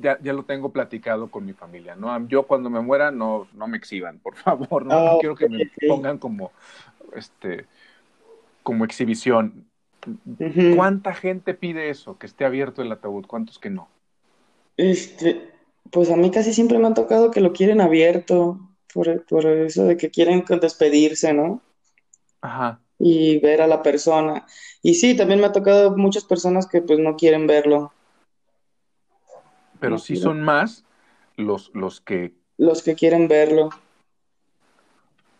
[0.00, 2.26] ya, ya lo tengo platicado con mi familia, ¿no?
[2.28, 5.46] Yo cuando me muera no, no me exhiban, por favor, no, ah, no quiero que
[5.48, 6.54] me pongan como,
[7.14, 7.68] este,
[8.62, 9.70] como exhibición.
[10.68, 13.26] ¿Cuánta gente pide eso, que esté abierto el ataúd?
[13.26, 13.88] ¿Cuántos que no?
[14.76, 15.50] Este,
[15.90, 18.60] pues a mí casi siempre me han tocado que lo quieren abierto,
[18.92, 21.62] por, por eso de que quieren despedirse, ¿no?
[22.40, 24.46] Ajá, Y ver a la persona.
[24.82, 27.92] Y sí, también me ha tocado muchas personas que pues no quieren verlo,
[29.80, 30.84] pero no sí son más
[31.36, 33.70] los, los que, los que quieren verlo.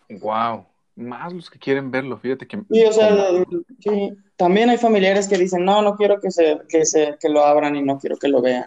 [0.09, 3.46] wow, más los que quieren verlo, fíjate que Sí, o sea, como-
[3.81, 7.44] sí, también hay familiares que dicen, no, no quiero que se, que se, que lo
[7.44, 8.64] abran y no quiero que lo vean.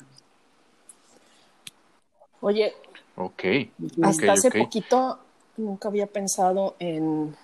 [2.42, 2.74] Oye,
[3.16, 3.44] ok,
[3.80, 4.06] Ujú.
[4.06, 5.20] hasta hace poquito
[5.58, 7.36] nunca había pensado en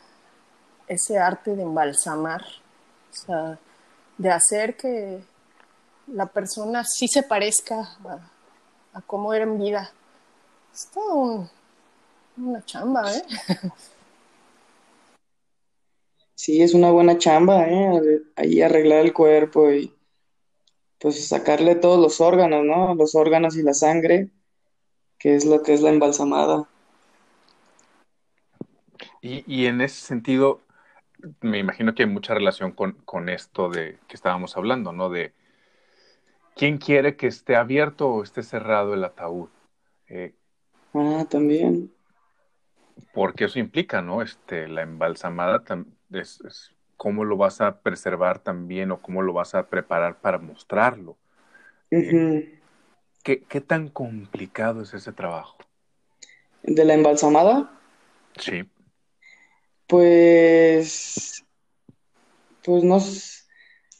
[0.88, 2.44] ese arte de embalsamar,
[3.12, 3.60] o sea,
[4.18, 5.22] de hacer que
[6.08, 8.20] la persona sí se parezca a,
[8.94, 9.92] a cómo era en vida.
[10.74, 11.50] Es todo un-
[12.38, 13.24] una chamba, ¿eh?
[16.46, 18.22] Sí, es una buena chamba, ¿eh?
[18.36, 19.92] Ahí arreglar el cuerpo y
[21.00, 22.94] pues sacarle todos los órganos, ¿no?
[22.94, 24.30] Los órganos y la sangre,
[25.18, 26.70] que es lo que es la embalsamada.
[29.24, 30.62] Y, y en ese sentido,
[31.42, 35.10] me imagino que hay mucha relación con, con esto de que estábamos hablando, ¿no?
[35.10, 35.34] De
[36.56, 39.50] quién quiere que esté abierto o esté cerrado el ataúd.
[40.08, 40.36] Eh,
[40.96, 41.92] Ah, también.
[43.14, 44.22] porque eso implica, ¿no?
[44.22, 49.34] Este, la embalsamada tam- es, es cómo lo vas a preservar también o cómo lo
[49.34, 51.18] vas a preparar para mostrarlo.
[51.92, 52.46] Ujú.
[53.24, 55.58] ¿Qué, qué tan complicado es ese trabajo?
[56.64, 57.72] De la embalsamada,
[58.38, 58.64] Sí.
[59.88, 61.44] pues,
[62.64, 63.42] pues no, es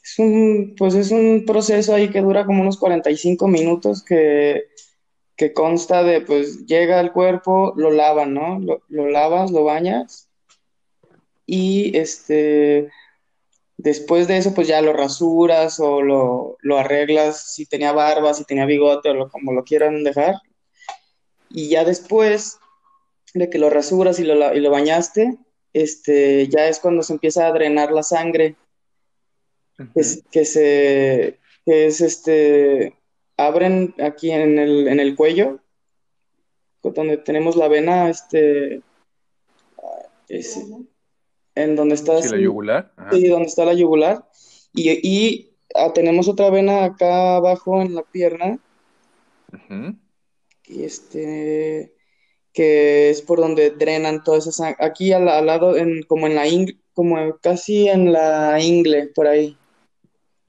[0.02, 4.68] es un, pues es un proceso ahí que dura como unos 45 minutos que,
[5.36, 8.60] que consta de, pues llega al cuerpo, lo lavan, ¿no?
[8.60, 10.25] Lo, lo lavas, lo bañas
[11.46, 12.90] y este,
[13.76, 18.44] después de eso, pues ya lo rasuras o lo, lo arreglas si tenía barba, si
[18.44, 20.34] tenía bigote o lo, como lo quieran dejar.
[21.48, 22.58] Y ya después
[23.34, 25.36] de que lo rasuras y lo, y lo bañaste,
[25.72, 28.56] este, ya es cuando se empieza a drenar la sangre,
[29.94, 32.94] que, es- que se, que es este,
[33.36, 35.60] abren aquí en el, en el cuello,
[36.82, 38.80] donde tenemos la vena, este,
[40.28, 40.64] es-
[41.56, 42.92] en donde está, Sí, la yugular.
[42.96, 43.10] Ajá.
[43.12, 44.24] sí, donde está la yugular,
[44.72, 48.58] y, y ah, tenemos otra vena acá abajo en la pierna,
[50.66, 51.94] Y este,
[52.52, 54.76] que es por donde drenan toda esa sangre.
[54.80, 59.56] Aquí al, lado, en, como en la ingle, como casi en la ingle, por ahí.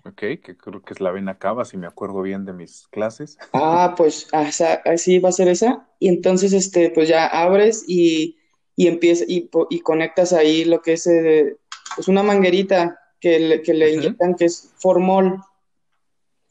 [0.06, 3.38] Ok, que creo que es la vena cava, si me acuerdo bien de mis clases.
[3.54, 5.90] Ah, pues así va a ser esa.
[6.00, 8.38] Y entonces, este, pues ya abres y,
[8.78, 11.58] y empiezas y, y, conectas ahí lo que es, eh,
[11.96, 15.42] pues una manguerita que le, que le inyectan, que es formol.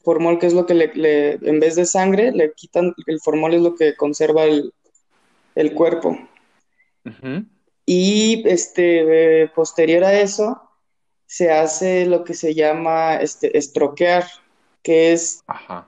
[0.03, 3.61] Formol, que es lo que le, en vez de sangre, le quitan, el formol es
[3.61, 4.73] lo que conserva el,
[5.55, 6.17] el cuerpo.
[7.85, 10.61] Y este, eh, posterior a eso,
[11.25, 14.25] se hace lo que se llama este, estroquear,
[14.83, 15.45] que es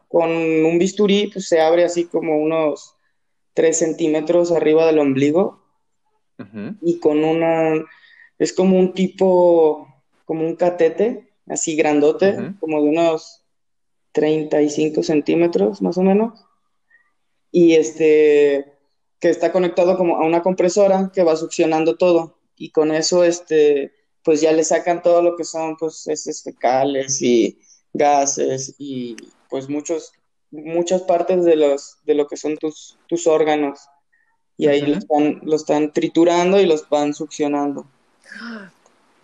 [0.07, 2.95] con un bisturí, pues se abre así como unos
[3.55, 5.59] 3 centímetros arriba del ombligo
[6.81, 7.85] y con una,
[8.37, 9.87] es como un tipo,
[10.25, 13.43] como un catete, así grandote, como de unos
[14.13, 16.45] 35 centímetros más o menos.
[17.51, 18.77] Y este,
[19.19, 22.37] que está conectado como a una compresora que va succionando todo.
[22.55, 27.21] Y con eso este pues ya le sacan todo lo que son pues heces fecales
[27.21, 27.59] y
[27.93, 29.15] gases y
[29.49, 30.11] pues muchos
[30.51, 33.79] muchas partes de los de lo que son tus tus órganos
[34.59, 37.87] y ahí lo están, lo están triturando y los van succionando.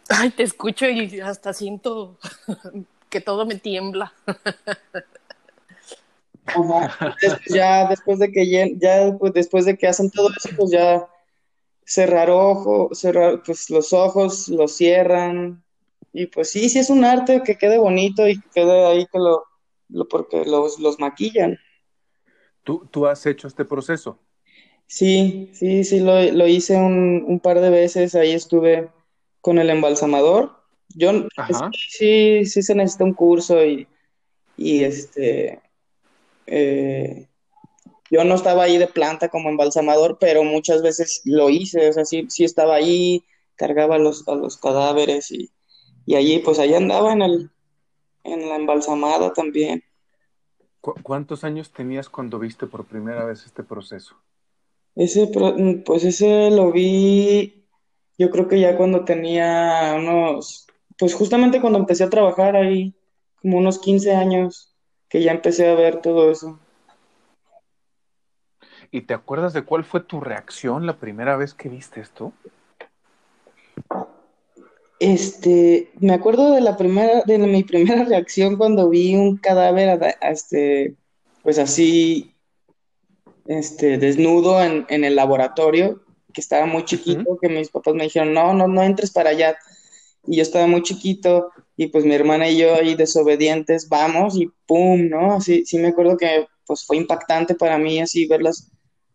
[0.08, 2.18] Ay, te escucho y hasta siento
[3.10, 4.14] que todo me tiembla.
[7.50, 11.06] ya después de que ya después de que hacen todo eso, pues ya
[11.84, 15.62] cerrar ojos, cerrar pues los ojos, los cierran
[16.14, 19.20] y pues sí, sí es un arte que quede bonito y que quede ahí que
[19.20, 19.44] lo,
[19.90, 21.58] lo porque los, los maquillan.
[22.64, 24.18] ¿Tú, ¿Tú has hecho este proceso?
[24.88, 28.90] Sí, sí, sí, lo, lo hice un, un, par de veces, ahí estuve
[29.42, 30.56] con el embalsamador.
[30.90, 31.12] Yo
[31.90, 33.88] sí, sí se necesita un curso y,
[34.56, 35.60] y este
[36.48, 37.28] eh,
[38.12, 42.06] yo no estaba ahí de planta como embalsamador, pero muchas veces lo hice, o sea,
[42.06, 43.26] sí, estaba ahí,
[43.56, 45.52] cargaba los, a los cadáveres y,
[46.06, 47.52] y allí, pues allí andaba en, el,
[48.24, 49.84] en la embalsamada también.
[50.82, 54.16] ¿Cuántos años tenías cuando viste por primera vez este proceso?
[54.96, 55.28] Ese,
[55.86, 57.66] pues ese lo vi,
[58.18, 60.68] yo creo que ya cuando tenía unos,
[60.98, 62.96] pues justamente cuando empecé a trabajar ahí,
[63.42, 64.74] como unos 15 años
[65.10, 66.60] que ya empecé a ver todo eso.
[68.92, 72.32] ¿Y te acuerdas de cuál fue tu reacción la primera vez que viste esto?
[75.00, 80.96] Este, me acuerdo de la primera, de mi primera reacción cuando vi un cadáver, este,
[81.44, 82.35] pues así,
[83.46, 88.54] este, desnudo en, el laboratorio, que estaba muy chiquito, que mis papás me dijeron, no,
[88.54, 89.58] no, no entres para allá.
[90.28, 94.50] Y yo estaba muy chiquito y pues mi hermana y yo ahí desobedientes, vamos y
[94.66, 95.40] pum, ¿no?
[95.40, 98.72] Sí, sí me acuerdo que pues fue impactante para mí así ver las,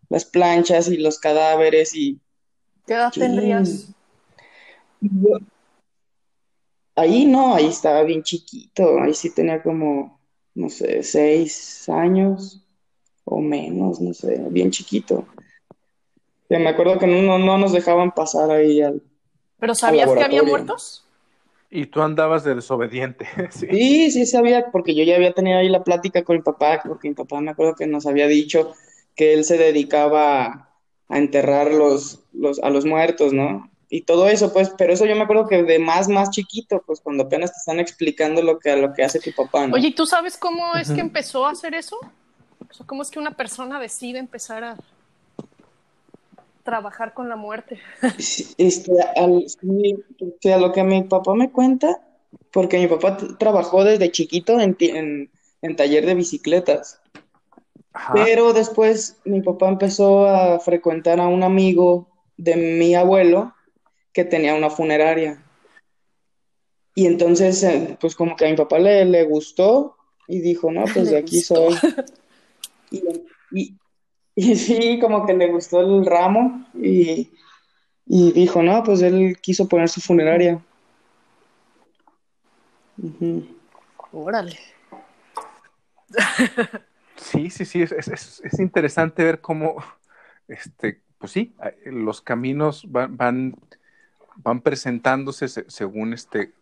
[0.08, 2.20] las planchas y los cadáveres y...
[2.86, 3.88] ¿Qué edad tendrías?
[6.94, 10.20] Ahí no, ahí estaba bien chiquito, ahí sí tenía como,
[10.54, 12.64] no sé, seis años
[13.30, 15.24] o menos, no sé, bien chiquito.
[16.48, 19.00] me acuerdo que no, no nos dejaban pasar ahí al...
[19.58, 21.06] ¿Pero sabías que había muertos?
[21.70, 23.28] Y tú andabas de desobediente.
[23.50, 24.10] Sí.
[24.10, 27.14] sí, sabía, porque yo ya había tenido ahí la plática con mi papá, porque mi
[27.14, 28.74] papá me acuerdo que nos había dicho
[29.14, 30.68] que él se dedicaba
[31.08, 33.70] a enterrar los, los, a los muertos, ¿no?
[33.88, 37.00] Y todo eso, pues, pero eso yo me acuerdo que de más, más chiquito, pues
[37.00, 39.74] cuando apenas te están explicando lo que, lo que hace tu papá, ¿no?
[39.74, 41.96] Oye, ¿tú sabes cómo es que empezó a hacer eso?
[42.78, 44.76] O ¿cómo es que una persona decide empezar a
[46.62, 47.78] trabajar con la muerte.
[48.58, 52.00] Este, al, a lo que mi papá me cuenta,
[52.52, 54.76] porque mi papá trabajó desde chiquito en,
[55.62, 57.00] en, taller de bicicletas.
[58.12, 63.52] Pero después mi papá empezó a frecuentar a un amigo de mi abuelo
[64.12, 65.42] que tenía una funeraria.
[66.94, 69.96] Y entonces, eh, pues como que a mi papá le, le gustó
[70.28, 71.74] y dijo, no, pues de aquí soy.
[72.90, 73.76] y,
[74.34, 77.30] y sí, como que le gustó el ramo y,
[78.06, 80.60] dijo, no, pues él quiso poner su funeraria.
[84.12, 84.58] Órale.
[87.16, 89.76] Sí, sí, sí, es, interesante ver cómo,
[90.48, 93.56] este, pues sí, los caminos van, van,
[94.36, 96.54] van presentándose según este,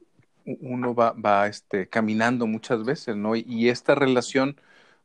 [0.45, 3.37] uno va, va este, caminando muchas veces, ¿no?
[3.37, 4.57] y esta relación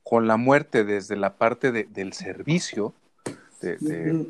[0.04, 2.94] con la muerte desde la parte del servicio,
[3.62, 4.28] de,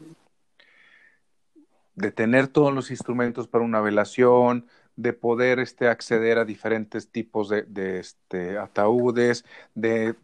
[2.11, 7.99] tener todos los instrumentos para una velación, de poder este, acceder a diferentes tipos de,
[7.99, 9.43] este, ataúdes,
[9.73, 10.15] de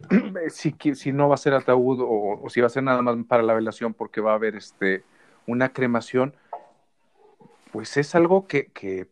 [0.50, 3.42] si, si no va a ser ataúd o, si va a ser nada más para
[3.42, 5.02] la velación porque va a haber este,
[5.46, 6.34] una cremación,
[7.72, 9.08] pues es algo que, que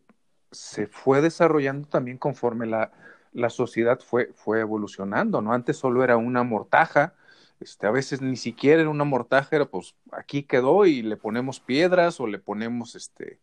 [0.51, 2.91] se fue desarrollando también conforme la,
[3.33, 5.53] la sociedad fue, fue evolucionando, ¿no?
[5.53, 7.13] Antes solo era una mortaja,
[7.59, 11.59] este, a veces ni siquiera era una mortaja, era pues aquí quedó y le ponemos
[11.59, 13.39] piedras o le ponemos este,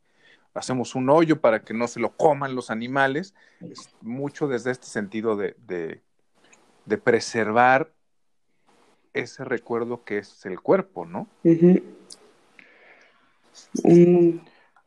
[0.54, 4.86] hacemos un hoyo para que no se lo coman los animales, es mucho desde este
[4.86, 6.00] sentido de, de,
[6.86, 7.92] de, preservar
[9.12, 11.26] ese recuerdo que es el cuerpo, ¿no?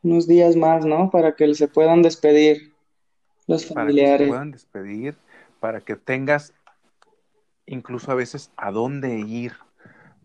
[0.03, 1.09] unos días más, ¿no?
[1.09, 2.72] Para que se puedan despedir
[3.47, 4.11] los familiares.
[4.11, 5.15] Para que se puedan despedir,
[5.59, 6.53] para que tengas
[7.65, 9.53] incluso a veces a dónde ir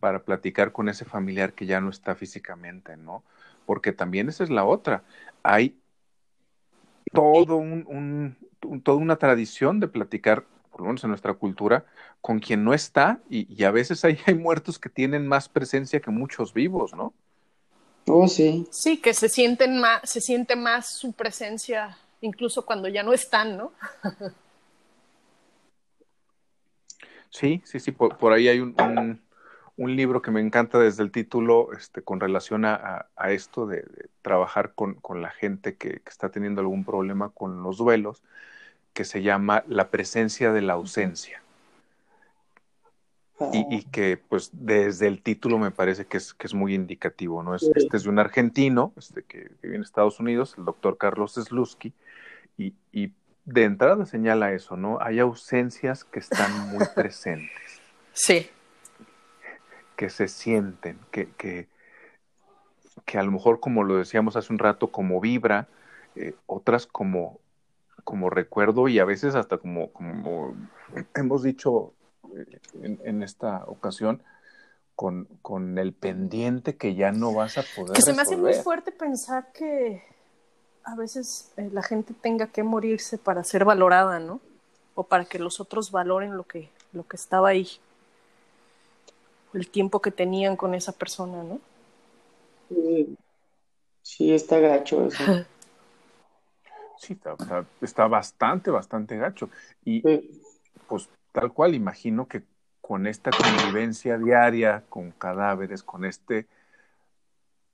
[0.00, 3.22] para platicar con ese familiar que ya no está físicamente, ¿no?
[3.66, 5.02] Porque también esa es la otra.
[5.42, 5.76] Hay
[7.12, 8.36] todo un,
[8.82, 11.84] toda una tradición de platicar, por lo menos en nuestra cultura,
[12.20, 16.10] con quien no está, y, a veces hay, hay muertos que tienen más presencia que
[16.10, 17.12] muchos vivos, ¿no?
[18.06, 18.66] Oh, sí.
[18.70, 23.56] Sí, que se sienten más, se siente más su presencia incluso cuando ya no están,
[23.56, 23.72] ¿no?
[27.30, 28.74] sí, sí, sí, por, ahí hay un,
[29.76, 33.84] un, libro que me encanta desde el título este, con relación a, a esto de,
[34.22, 38.22] trabajar con, con, la gente que, que, está teniendo algún problema con los duelos,
[38.92, 41.42] que se llama La presencia de la ausencia.
[43.52, 47.54] Y, que pues desde el título me parece que es, que es muy indicativo, ¿no?
[47.54, 51.34] Es, Este es de un argentino este, que, vive en Estados Unidos, el doctor Carlos
[51.34, 51.92] Slusky,
[52.56, 53.12] y, y,
[53.44, 54.98] de entrada señala eso, ¿no?
[55.00, 57.80] Hay ausencias que están muy presentes.
[58.12, 58.50] Sí.
[59.96, 61.68] Que se sienten, que, que,
[63.04, 65.68] que a lo mejor, como lo decíamos hace un rato, como vibra,
[66.16, 67.38] eh, otras como,
[68.02, 70.56] como recuerdo y a veces hasta como, como
[71.14, 71.94] hemos dicho
[72.82, 74.22] en, esta ocasión
[74.94, 77.94] con, con, el pendiente que ya no vas a poder.
[77.94, 80.02] Que se me hace muy fuerte pensar que
[80.88, 84.40] a veces eh, la gente tenga que morirse para ser valorada, ¿no?
[84.94, 87.68] O para que los otros valoren lo que, lo que estaba ahí.
[89.52, 91.60] El tiempo que tenían con esa persona, ¿no?
[94.02, 95.22] Sí, está gacho eso.
[96.98, 99.50] sí, está, está, bastante, bastante gacho.
[99.84, 100.02] Y
[100.88, 101.08] pues
[101.38, 102.42] tal cual, imagino que
[102.80, 106.48] con esta convivencia diaria con cadáveres, con este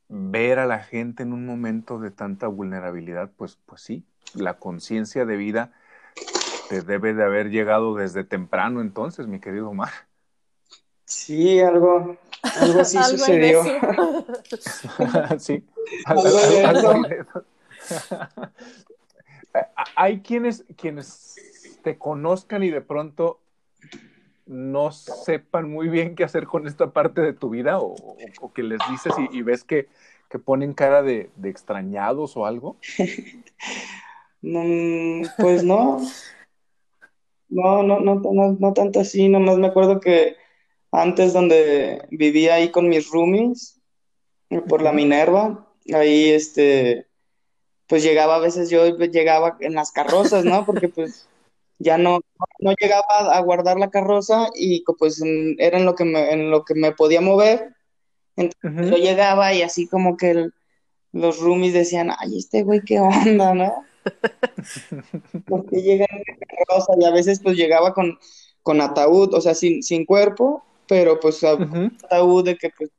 [0.08, 4.04] ver a la gente en un momento de tanta vulnerabilidad, pues, pues sí,
[4.34, 5.72] la conciencia de vida
[6.68, 9.92] te debe de haber llegado desde temprano entonces, mi querido Omar.
[11.06, 13.62] Sí, algo, algo así sucedió.
[15.38, 15.64] sí,
[19.96, 21.34] Hay quienes, quienes
[21.84, 23.38] te conozcan y de pronto
[24.46, 27.94] no sepan muy bien qué hacer con esta parte de tu vida o,
[28.54, 29.88] que les dices y, ves que,
[30.28, 32.76] que, ponen cara de, extrañados o algo?
[35.38, 36.00] pues no.
[37.48, 40.36] No, no, no, no, no tanto así, nomás me acuerdo que
[40.90, 43.80] antes donde vivía ahí con mis roomies,
[44.68, 47.06] por la Minerva, ahí este,
[47.86, 50.64] pues llegaba a veces yo llegaba en las carrozas, ¿no?
[50.64, 51.28] Porque pues
[51.78, 52.20] ya no,
[52.58, 55.22] no llegaba a guardar la carroza y pues
[55.58, 57.74] era en lo que me, en lo que me podía mover.
[58.36, 60.48] Entonces yo llegaba y así como que
[61.12, 63.72] los roomies decían, ay, este güey, qué onda, ¿no?
[65.46, 68.18] Porque llega en la carroza y a veces pues llegaba con,
[68.62, 72.90] con ataúd, o sea, sin, sin cuerpo, pero pues ataúd de que pues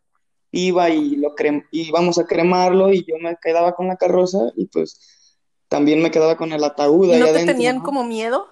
[0.52, 1.36] iba y lo
[1.72, 6.38] íbamos a cremarlo y yo me quedaba con la carroza y pues también me quedaba
[6.38, 7.14] con el ataúd.
[7.14, 8.48] ¿Y no te tenían como miedo?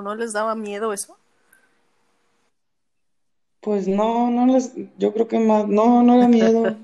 [0.00, 1.18] ¿O no les daba miedo eso?
[3.60, 6.74] Pues no, no les, yo creo que más, no, no era miedo.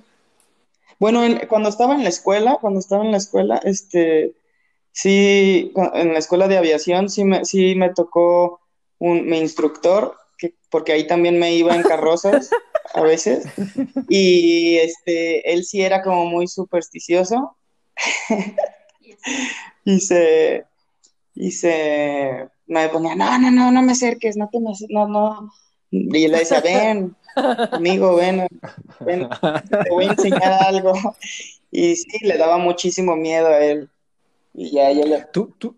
[0.98, 4.34] bueno, cuando estaba en la escuela, cuando estaba en la escuela, este,
[4.92, 8.60] sí, en la escuela de aviación sí me, sí me tocó
[8.98, 12.50] un, mi instructor, que, porque ahí también me iba en carrozas
[12.92, 13.46] a veces,
[14.10, 17.56] y este, él sí era como muy supersticioso,
[19.86, 20.66] y se,
[21.34, 25.50] y se, me ponía, no, no, no, no me acerques, no te me no, no.
[25.90, 27.16] Y le decía, ven,
[27.72, 28.46] amigo, ven,
[29.00, 29.28] ven,
[29.84, 30.92] te voy a enseñar algo.
[31.70, 33.90] Y sí, le daba muchísimo miedo a él.
[34.54, 35.26] Y ya, yo le...
[35.32, 35.76] ¿Tú, tú,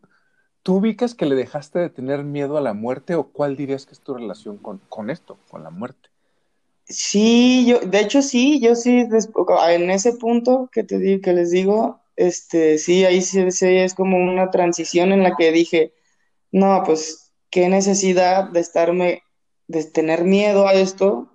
[0.63, 3.93] ¿Tú ubicas que le dejaste de tener miedo a la muerte o cuál dirías que
[3.93, 6.11] es tu relación con, con esto, con la muerte?
[6.85, 9.07] Sí, yo, de hecho sí, yo sí,
[9.69, 13.95] en ese punto que te digo, que les digo, este, sí, ahí sí, sí es
[13.95, 15.93] como una transición en la que dije,
[16.53, 19.23] no, pues qué necesidad de estarme
[19.67, 21.29] de tener miedo a esto,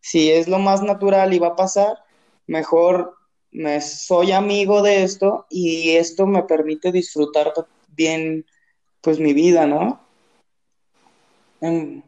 [0.00, 1.98] si es lo más natural y va a pasar,
[2.46, 3.14] mejor
[3.50, 7.52] me soy amigo de esto y esto me permite disfrutar
[7.88, 8.44] bien
[9.00, 10.00] pues mi vida, ¿no?
[11.60, 12.02] Em,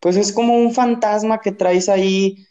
[0.00, 2.46] pues es como un fantasma que traes ahí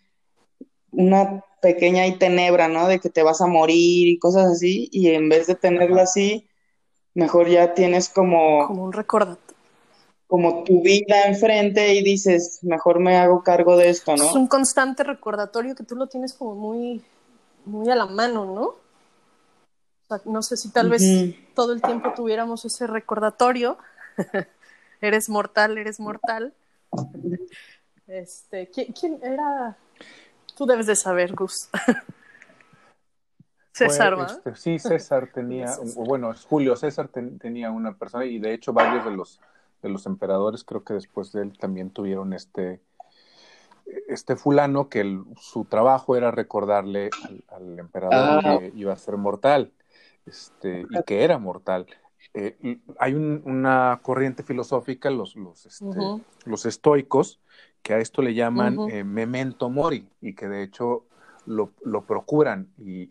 [0.91, 2.87] una pequeña y tenebra, ¿no?
[2.87, 6.47] De que te vas a morir y cosas así, y en vez de tenerla así,
[7.13, 8.67] mejor ya tienes como...
[8.67, 9.57] Como un recordatorio.
[10.27, 14.23] Como tu vida enfrente y dices, mejor me hago cargo de esto, ¿no?
[14.23, 17.01] Es un constante recordatorio que tú lo tienes como muy,
[17.65, 18.63] muy a la mano, ¿no?
[18.63, 21.03] O sea, no sé si tal vez
[21.53, 23.77] todo el tiempo tuviéramos ese recordatorio.
[25.01, 26.53] eres mortal, eres mortal.
[28.07, 29.77] Este, ¿quién, era?
[30.55, 31.69] Tú debes de saber, Gus.
[33.89, 34.25] César, ¿va?
[34.25, 39.11] Este, sí, César tenía, bueno, Julio César tenía una persona y de hecho varios de
[39.11, 39.39] los
[39.81, 42.81] de los emperadores creo que después de él también tuvieron este
[44.07, 47.09] este fulano que su trabajo era recordarle
[47.49, 48.59] al, emperador ah.
[48.59, 49.73] que iba a ser mortal
[50.27, 51.87] este y que era mortal
[52.33, 55.85] eh, hay una corriente filosófica, los, los, este,
[56.45, 57.41] los, estoicos,
[57.81, 61.05] que a esto le llaman eh, memento mori y que de hecho
[61.45, 63.09] lo, lo procuran y,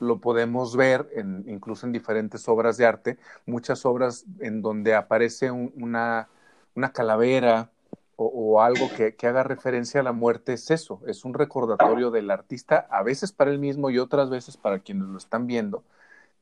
[0.00, 5.50] lo podemos ver en, incluso en diferentes obras de arte, muchas obras en donde aparece
[5.50, 6.28] una,
[6.74, 7.70] una, calavera
[8.16, 12.30] o, algo que, que, haga referencia a la muerte, es eso, es un recordatorio del
[12.30, 15.84] artista, a veces para él mismo y otras veces para quienes lo están viendo,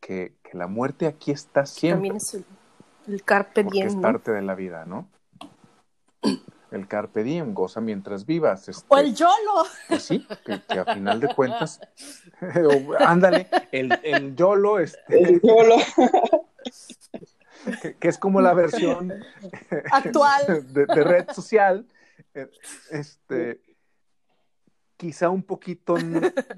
[0.00, 2.10] que, la muerte aquí está siempre.
[2.10, 2.34] También es
[3.08, 3.88] el, carpe diem.
[3.88, 5.08] es parte de la vida, ¿no?
[6.74, 8.68] El carpe diem, goza mientras vivas.
[8.68, 9.64] Este, o el YOLO.
[9.88, 11.80] Pues sí, que, a final de cuentas,
[12.98, 14.80] ándale, el, el YOLO.
[14.80, 15.76] Este, el YOLO.
[18.00, 19.12] Que, es como la versión
[19.92, 21.86] actual de, de red social.
[22.34, 22.50] Eh,
[22.90, 23.60] este,
[24.96, 25.94] quizá un poquito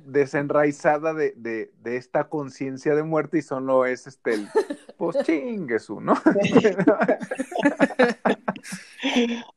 [0.04, 4.48] desenraizada de, de, de esta conciencia de muerte y solo es este el
[4.96, 6.14] pues chinguesu, ¿no?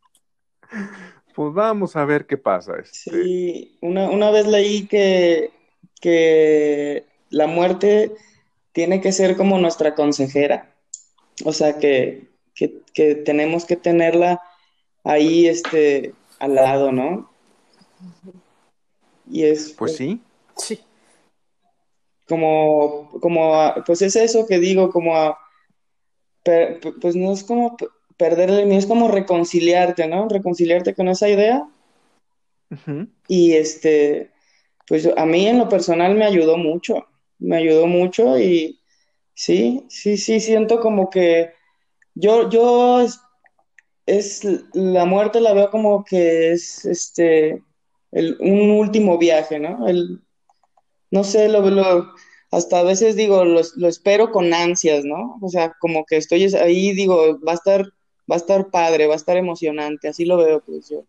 [1.35, 2.73] pues vamos a ver qué pasa.
[2.79, 3.11] Este.
[3.11, 5.51] Sí, una, una vez leí que,
[6.01, 8.13] que la muerte
[8.71, 10.73] tiene que ser como nuestra consejera.
[11.45, 14.41] O sea que, que, que tenemos que tenerla
[15.03, 17.29] ahí este al lado, ¿no?
[19.29, 19.73] Y es.
[19.77, 20.21] Pues sí.
[20.57, 20.79] Sí.
[22.27, 25.39] Como, como, pues es eso que digo, como a,
[27.01, 27.75] pues no es como
[28.19, 30.27] perderle el es como reconciliarte, ¿no?
[30.27, 31.67] Reconciliarte con esa idea.
[33.27, 34.29] Y este,
[34.87, 37.07] pues a mí en lo personal me ayudó mucho,
[37.39, 38.79] me ayudó mucho y
[39.33, 41.51] sí, sí, sí, siento como que
[42.13, 43.03] yo, yo
[44.05, 47.63] es la muerte la veo como que es este
[48.11, 49.87] un último viaje, ¿no?
[49.87, 50.21] El,
[51.09, 52.13] no sé, lo, lo,
[52.51, 55.37] hasta a veces digo, lo, espero con ansias, ¿no?
[55.41, 57.85] O sea, como que estoy ahí, digo, va a estar,
[58.29, 61.05] va a estar padre, va a estar emocionante, así lo veo, pues yo.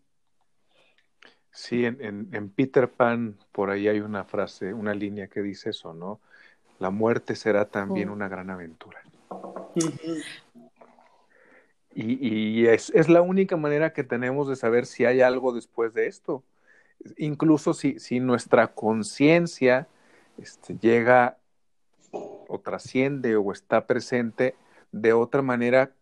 [1.53, 5.93] Sí, en, en, Peter Pan, por ahí hay una frase, una línea que dice eso,
[5.93, 6.21] ¿no?
[6.79, 9.03] La muerte será también una gran aventura.
[11.93, 15.93] Y, y es, es, la única manera que tenemos de saber si hay algo después
[15.93, 16.45] de esto
[17.17, 19.89] incluso si, si nuestra conciencia
[20.39, 21.39] este, llega
[22.13, 24.55] o trasciende o está presente
[24.93, 25.93] de otra manera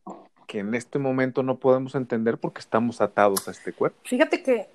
[0.48, 3.98] que en este momento no podemos entender porque estamos atados a este cuerpo.
[4.02, 4.68] Fíjate que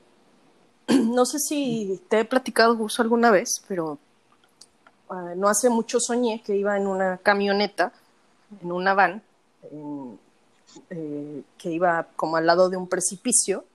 [0.88, 3.98] no sé si te he platicado Gus alguna vez, pero
[5.10, 7.92] ah, no hace mucho soñé que iba en una camioneta,
[8.62, 9.24] en una van,
[10.92, 13.66] eh, que iba como al lado de un precipicio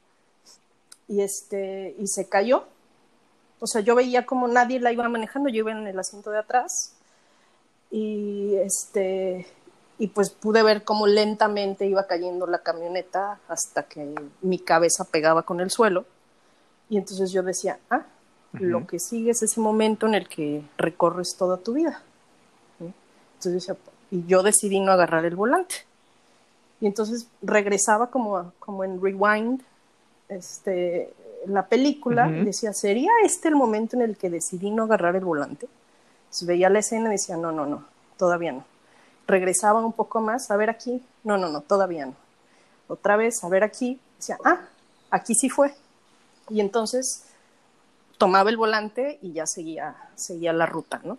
[1.08, 2.64] y, este, y se cayó.
[3.58, 6.38] O sea, yo veía como nadie la iba manejando, yo iba en el asiento de
[6.38, 6.94] atrás
[7.90, 9.48] y, este,
[9.98, 15.42] y pues pude ver cómo lentamente iba cayendo la camioneta hasta que mi cabeza pegaba
[15.42, 16.04] con el suelo.
[16.88, 18.06] Y entonces yo decía, ah,
[18.52, 22.02] lo que sigue es ese momento en el que recorres toda tu vida.
[23.34, 23.76] Entonces yo
[24.10, 25.74] y yo decidí no agarrar el volante.
[26.80, 29.60] Y entonces regresaba como, como en rewind
[30.28, 31.12] este,
[31.46, 35.24] la película y decía, ¿sería este el momento en el que decidí no agarrar el
[35.24, 35.68] volante?
[36.24, 37.84] Entonces veía la escena y decía, no, no, no,
[38.16, 38.64] todavía no.
[39.28, 42.14] Regresaba un poco más, a ver aquí, no, no, no, todavía no.
[42.88, 44.62] Otra vez, a ver aquí, decía, ah,
[45.10, 45.72] aquí sí fue.
[46.48, 47.24] Y entonces
[48.16, 51.18] tomaba el volante y ya seguía, seguía la ruta, ¿no?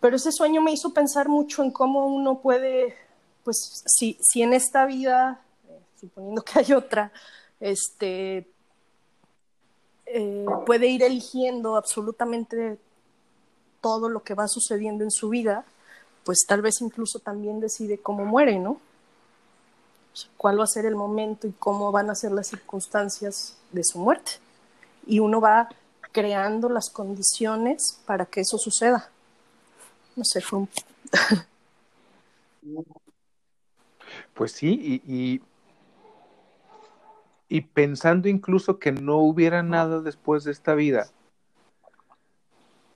[0.00, 2.96] Pero ese sueño me hizo pensar mucho en cómo uno puede,
[3.44, 7.12] pues, si, si en esta vida, eh, suponiendo que hay otra,
[7.60, 8.48] este,
[10.06, 12.78] eh, puede ir eligiendo absolutamente
[13.80, 15.64] todo lo que va sucediendo en su vida,
[16.24, 18.80] pues tal vez incluso también decide cómo muere, ¿no?
[20.36, 23.98] cuál va a ser el momento y cómo van a ser las circunstancias de su
[23.98, 24.32] muerte.
[25.06, 25.68] Y uno va
[26.12, 29.10] creando las condiciones para que eso suceda.
[30.16, 30.68] No sé, fue un...
[34.34, 35.42] Pues sí, y,
[37.48, 41.08] y, pensando incluso que no hubiera nada después de esta vida,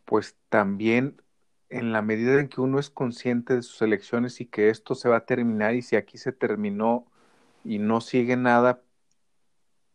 [0.04, 1.20] pues también
[1.68, 5.08] en la medida en que uno es consciente de sus elecciones y que esto se
[5.08, 7.06] va a terminar y si aquí se terminó
[7.64, 8.80] y no sigue nada,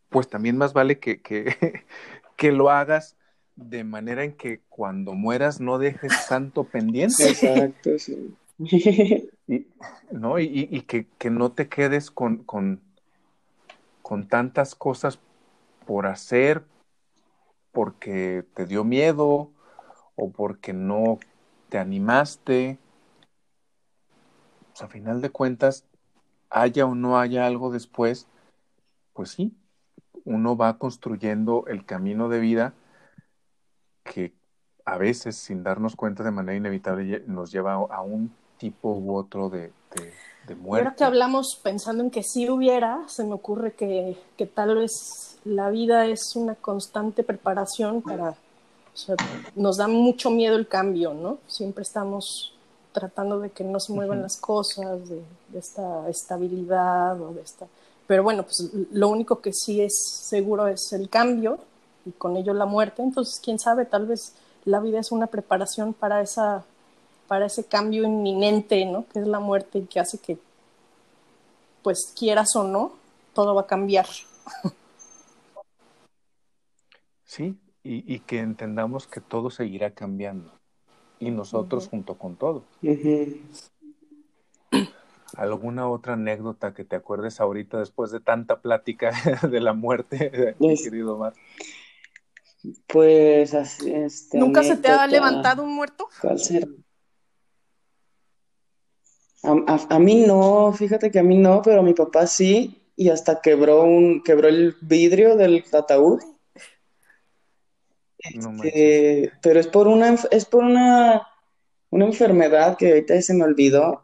[0.10, 1.84] pues también más vale que, que,
[2.36, 3.16] que lo hagas
[3.56, 7.30] de manera en que cuando mueras no dejes tanto pendiente.
[7.30, 8.36] Exacto, sí.
[9.48, 9.68] Y,
[10.12, 10.40] ¿no?
[10.40, 12.80] Y, y que, que, no te quedes con, con,
[14.02, 15.20] con tantas cosas
[15.86, 16.64] por hacer
[17.74, 19.52] porque te dio miedo
[20.16, 21.20] o porque no
[21.72, 22.78] te animaste.
[24.68, 25.86] Pues a final de cuentas,
[26.50, 28.28] haya o no haya algo después,
[29.14, 29.56] pues sí,
[30.26, 32.74] uno va construyendo el camino de vida
[34.04, 34.34] que
[34.84, 39.50] a veces, sin darnos cuenta de manera inevitable, nos lleva a un tipo u otro
[39.50, 39.72] de,
[40.48, 40.88] de, muerte.
[40.88, 45.40] Ahora que hablamos pensando en que si hubiera, se me ocurre que, que tal vez
[45.46, 48.36] la vida es una constante preparación para,
[48.94, 49.16] o sea,
[49.56, 51.38] nos da mucho miedo el cambio, ¿no?
[51.48, 52.54] Siempre estamos
[52.92, 57.68] tratando de que no se muevan las cosas, de, de, esta estabilidad o de esta...
[58.08, 59.94] Pero bueno, pues lo único que sí es
[60.28, 61.60] seguro es el cambio
[62.06, 63.02] y con ello la muerte.
[63.02, 64.34] Entonces, quién sabe, tal vez
[64.66, 66.66] la vida es una preparación para esa
[67.32, 69.06] para ese cambio inminente, ¿no?
[69.08, 70.38] Que es la muerte y que hace que,
[71.82, 72.92] pues quieras o no,
[73.34, 74.06] todo va a cambiar.
[77.24, 80.52] Sí, y, y que entendamos que todo seguirá cambiando
[81.20, 81.92] y nosotros uh -huh.
[81.92, 82.66] junto con todo.
[82.82, 83.42] Uh -huh.
[85.38, 89.12] ¿Alguna otra anécdota que te acuerdes ahorita después de tanta plática
[89.50, 90.84] de la muerte, yes.
[90.84, 91.34] querido Omar?
[92.88, 94.82] Pues así, este, ¿Nunca anécdota...
[94.82, 96.10] se te ha levantado un muerto?
[96.22, 96.68] ¿Cuál será?
[99.44, 102.84] A, a, a, mí no, fíjate que a mí no, pero a mi papá sí,
[102.96, 106.22] y hasta quebró un, quebró el vidrio del ataúd.
[108.36, 111.28] No este, pero es por una, es por una,
[111.90, 114.04] una enfermedad que ahorita se me olvidó.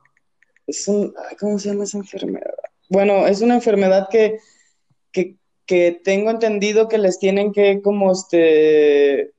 [0.65, 2.55] Es un, ¿cómo se llama esa enfermedad?
[2.89, 4.39] Bueno, es una enfermedad que,
[5.11, 9.33] que, que tengo entendido que les tienen que como este,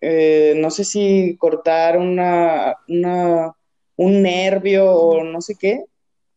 [0.00, 3.54] eh, no sé si cortar una, una
[3.96, 5.84] un nervio o no sé qué,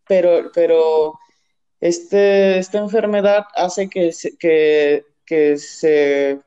[0.05, 1.17] pero, pero
[1.79, 6.41] este, esta enfermedad hace que se, que, que se,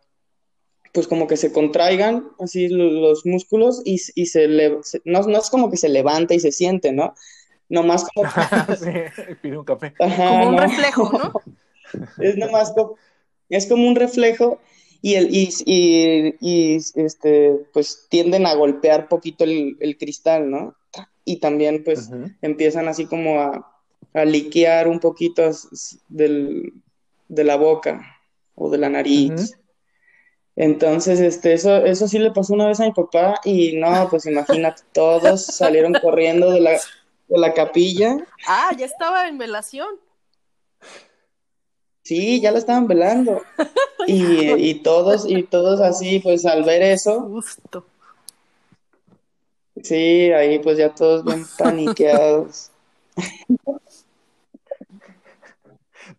[0.96, 5.36] pues como que se contraigan así los músculos y, y se, le, se no, no,
[5.36, 7.14] es como que se levanta y se siente, ¿no?
[7.68, 8.30] Nomás como...
[8.80, 9.92] sí, pide un café.
[10.00, 10.62] Ajá, como un no.
[10.62, 11.32] reflejo, ¿no?
[12.18, 12.94] es nomás como,
[13.50, 14.58] es como un reflejo
[15.02, 20.76] y, el, y, y, y, este, pues tienden a golpear poquito el, el cristal, ¿no?
[21.26, 22.36] Y también pues uh -huh.
[22.40, 23.70] empiezan así como a,
[24.14, 25.42] a liquear un poquito
[26.08, 26.72] del,
[27.28, 28.00] de la boca
[28.54, 29.30] o de la nariz.
[29.30, 29.65] Uh -huh.
[30.56, 34.24] Entonces, este, eso, eso sí le pasó una vez a mi papá y no, pues
[34.24, 38.16] imagínate, todos salieron corriendo de la, de la capilla.
[38.48, 39.88] Ah, ya estaba en velación.
[42.02, 43.42] Sí, ya la estaban velando.
[44.08, 47.22] Y, y, todos, y todos así, pues al ver eso.
[47.22, 47.84] Justo.
[49.82, 52.70] Sí, ahí pues ya todos bien paniqueados.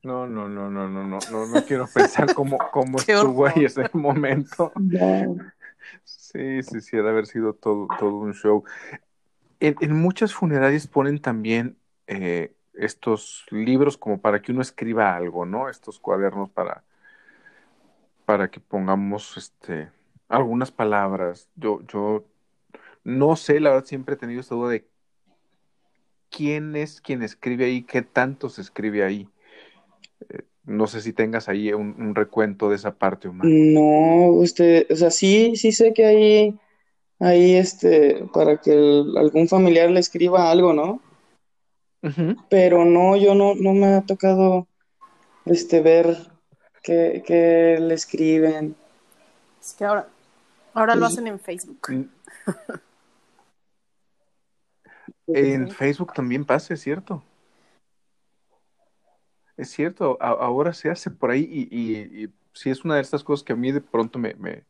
[0.04, 3.90] No, no, no, no, no, no, no, no quiero pensar cómo, cómo estuvo ahí ese
[3.94, 4.72] momento.
[6.04, 8.66] Sí, sí, sí, debe haber sido todo, todo un show.
[9.62, 11.78] En, en muchas funerarias ponen también
[12.08, 15.70] eh, estos libros como para que uno escriba algo, ¿no?
[15.70, 16.84] Estos cuadernos para,
[18.26, 19.90] para que pongamos este,
[20.28, 21.50] algunas palabras.
[21.56, 22.26] Yo, yo
[23.04, 24.88] no sé, la verdad siempre he tenido esta duda de
[26.30, 29.30] quién es quien escribe ahí, qué tanto se escribe ahí.
[30.64, 33.48] No sé si tengas ahí un, un, recuento de esa parte, Omar.
[33.48, 36.60] No, usted, o sea, sí, sí sé que ahí,
[37.20, 41.02] ahí, este, para que el, algún familiar le escriba algo, ¿no?
[42.04, 42.46] Uh -huh.
[42.50, 44.68] Pero no, yo no, no me ha tocado,
[45.46, 46.18] este, ver
[46.84, 48.76] que, que le escriben.
[49.62, 50.08] Es que ahora,
[50.74, 51.80] ahora lo hacen en Facebook.
[55.28, 57.24] En Facebook también pasa, es cierto.
[59.58, 63.44] Es cierto, ahora se hace por ahí y, y, sí es una de estas cosas
[63.44, 64.64] que a mí de pronto me, me,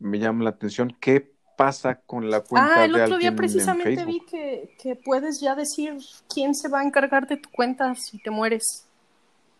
[0.00, 0.96] me llama la atención.
[1.00, 5.54] ¿Qué pasa con la cuenta Ah, el otro día precisamente vi que, que puedes ya
[5.54, 5.96] decir
[6.32, 8.88] quién se va a encargar de tu cuenta si te mueres.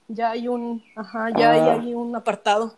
[0.08, 1.96] Ya hay un, ajá, ya hay, ah.
[1.96, 2.76] un apartado.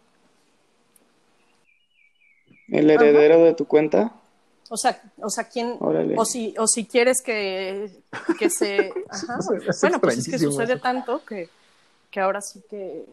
[2.69, 4.15] ¿El heredero de tu cuenta?
[4.71, 7.91] O sea, o sea, quién, o si, o si quieres que,
[8.39, 9.39] que se, ajá,
[9.83, 11.49] bueno, pues es que sucede tanto que,
[12.11, 13.05] que ahora sí que,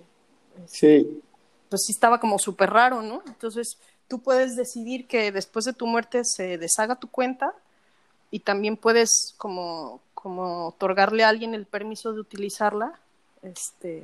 [0.66, 1.22] sí,
[1.70, 3.22] pues sí estaba como súper raro, ¿no?
[3.28, 3.78] Entonces,
[4.08, 7.54] tú puedes decidir que después de tu muerte se deshaga tu cuenta
[8.30, 12.93] y también puedes como, como otorgarle a alguien el permiso de utilizarla,
[13.41, 14.04] este,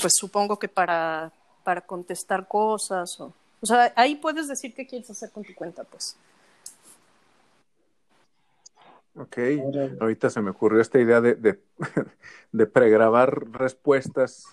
[0.00, 1.30] pues supongo que para,
[1.62, 3.32] para contestar cosas o
[3.64, 6.16] o sea, ahí puedes decir qué quieres hacer con tu cuenta, pues.
[9.16, 9.38] Ok,
[10.00, 11.60] ahorita se me ocurrió esta idea de, de,
[12.52, 14.46] de pregrabar respuestas,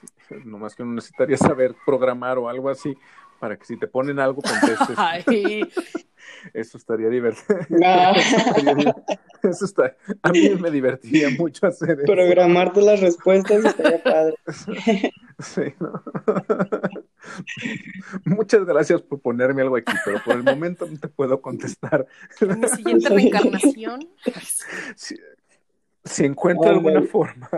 [0.45, 2.95] nomás que uno necesitaría saber programar o algo así,
[3.39, 4.97] para que si te ponen algo contestes.
[6.53, 7.57] Eso estaría divertido.
[9.43, 12.05] Eso está, a mí me divertiría mucho hacer eso.
[12.05, 14.35] Programarte las respuestas estaría padre.
[15.39, 16.03] Sí, ¿no?
[18.25, 22.07] Muchas gracias por ponerme algo aquí, pero por el momento no te puedo contestar.
[22.39, 24.09] En mi siguiente reencarnación.
[24.95, 25.15] Si,
[26.03, 27.49] si encuentro alguna forma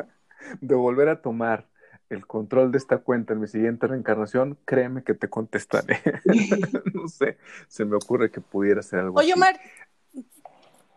[0.61, 1.67] de volver a tomar
[2.09, 6.01] el control de esta cuenta en mi siguiente reencarnación, créeme que te contestaré.
[6.93, 9.59] no sé, se me ocurre que pudiera ser algo Oye, Omar,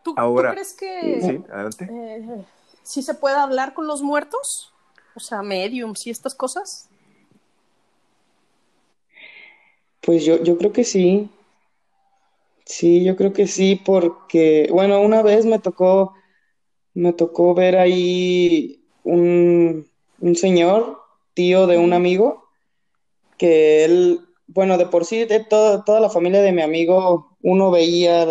[0.02, 1.88] ¿tú, Ahora, crees que sí, adelante.
[1.90, 2.44] Eh,
[2.82, 4.72] sí se puede hablar con los muertos?
[5.14, 6.90] O sea, mediums y estas cosas.
[10.06, 11.28] Pues yo, yo creo que sí.
[12.64, 16.14] Sí, yo creo que sí, porque, bueno, una vez me tocó,
[16.94, 19.88] me tocó ver ahí un,
[20.20, 20.98] un señor
[21.34, 22.44] tío de un amigo,
[23.36, 28.26] que él, bueno, de por sí, de toda la familia de mi amigo, uno veía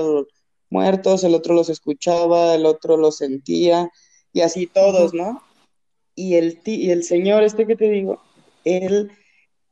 [0.70, 3.92] muertos, el otro los escuchaba, el otro los sentía,
[4.32, 5.42] y así todos, ¿no?
[6.16, 8.22] Y el, y el señor este que te digo,
[8.64, 9.12] él,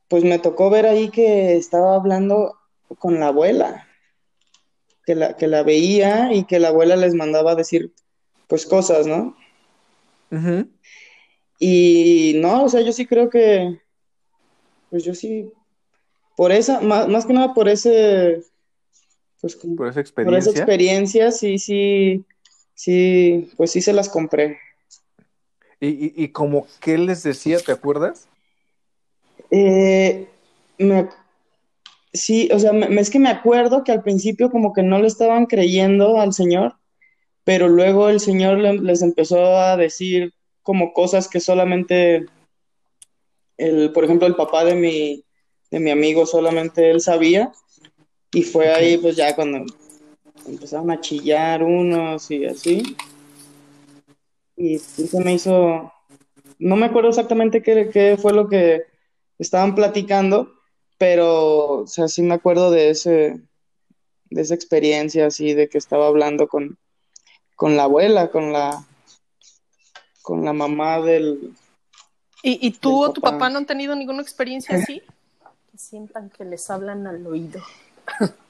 [0.08, 2.58] pues me tocó ver ahí que estaba hablando
[2.98, 3.88] con la abuela,
[5.04, 7.92] que la, que la veía y que la abuela les mandaba decir,
[8.46, 9.36] pues, cosas, ¿no?
[11.58, 13.80] Y no, o sea, yo sí creo que,
[14.90, 15.50] pues yo sí,
[16.36, 18.42] por esa, más, que nada por ese,
[19.40, 20.24] pues por esa experiencia.
[20.24, 22.24] Por esa experiencia, sí, sí,
[22.74, 24.58] sí, pues sí se las compré.
[25.80, 28.28] ¿Y, y, y como qué les decía, te acuerdas?
[29.50, 30.28] Eh,
[32.12, 35.46] sí, o sea, es que me acuerdo que al principio como que no le estaban
[35.46, 36.74] creyendo al Señor,
[37.44, 40.32] pero luego el Señor les empezó a decir
[40.62, 42.26] como cosas que solamente
[43.56, 45.24] el, por ejemplo, el papá de mi,
[45.70, 47.52] de mi amigo solamente él sabía.
[48.32, 49.64] Y fue ahí, pues ya cuando
[50.46, 52.96] empezaron a chillar unos y así.
[54.56, 55.92] Y se me hizo.
[56.58, 58.82] No me acuerdo exactamente qué, qué, fue lo que
[59.38, 60.54] estaban platicando,
[60.98, 63.40] pero, o sea, sí me acuerdo de ese
[64.30, 66.76] de esa experiencia así de que estaba hablando con,
[67.54, 68.84] con la abuela, con la
[70.22, 71.54] con la mamá del...
[72.42, 75.02] ¿Y, y tú o tu papá no han tenido ninguna experiencia así?
[75.70, 77.62] Que sientan que les hablan al oído.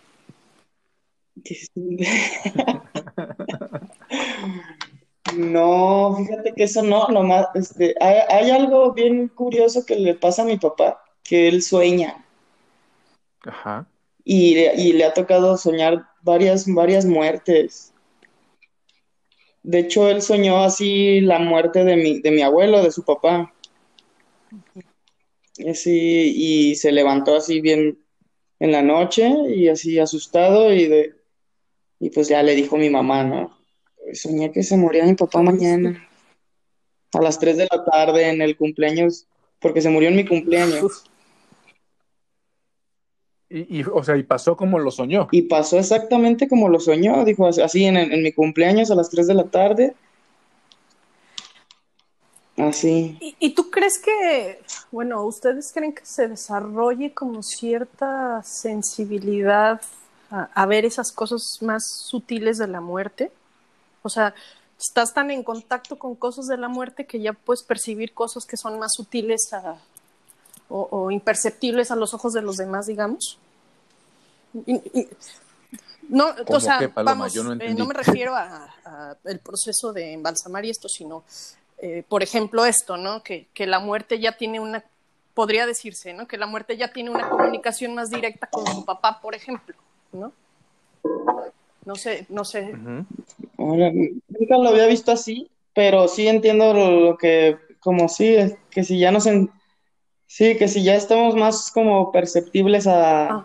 [5.37, 10.43] no, fíjate que eso no, nomás, este, hay, hay, algo bien curioso que le pasa
[10.43, 12.25] a mi papá, que él sueña.
[13.45, 13.87] Ajá.
[14.25, 17.93] Y, y le ha tocado soñar varias, varias muertes.
[19.63, 23.53] De hecho, él soñó así la muerte de mi, de mi abuelo, de su papá.
[25.69, 27.99] Así, y se levantó así bien
[28.59, 31.15] en la noche y así asustado y de
[32.01, 33.57] y pues ya le dijo mi mamá, ¿no?
[34.13, 36.09] Soñé que se moría mi papá mañana
[37.13, 39.27] a las 3 de la tarde en el cumpleaños,
[39.61, 41.05] porque se murió en mi cumpleaños.
[43.49, 45.29] Y, o sea, y pasó como lo soñó.
[45.31, 49.29] Y pasó exactamente como lo soñó, dijo así en, en mi cumpleaños a las 3
[49.29, 49.95] de la tarde.
[52.57, 53.17] Así.
[53.21, 54.61] ¿Y, ¿Y, tú crees que,
[54.93, 59.81] bueno, ustedes creen que se desarrolle como cierta sensibilidad
[60.31, 63.33] a, a, ver esas cosas más sutiles de la muerte?
[64.05, 64.35] O sea,
[64.79, 68.57] estás tan en contacto con cosas de la muerte que ya puedes percibir cosas que
[68.57, 69.77] son más sutiles a,
[70.69, 73.39] o, o imperceptibles a los ojos de los demás, digamos
[76.09, 80.71] no, o sea, vamos, no, eh, no, me refiero a, el proceso de embalsamar y
[80.71, 81.25] esto, sino
[81.79, 83.23] eh, por ejemplo, esto, ¿no?
[83.23, 84.85] Que, que, la muerte ya tiene una,
[85.35, 86.29] podría decirse, ¿no?
[86.29, 89.75] Que la muerte ya tiene una comunicación más directa con su papá, por ejemplo,
[90.13, 90.33] ¿no?
[91.85, 92.73] No sé, no sé.
[93.59, 98.37] nunca lo había visto así, pero sí entiendo lo, que, como sí,
[98.71, 99.51] que si ya nos, en,
[100.27, 103.45] sí, que si ya estamos más como perceptibles a,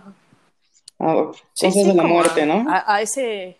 [0.99, 2.65] a cosas de la muerte, ¿no?
[2.67, 3.57] A, ese,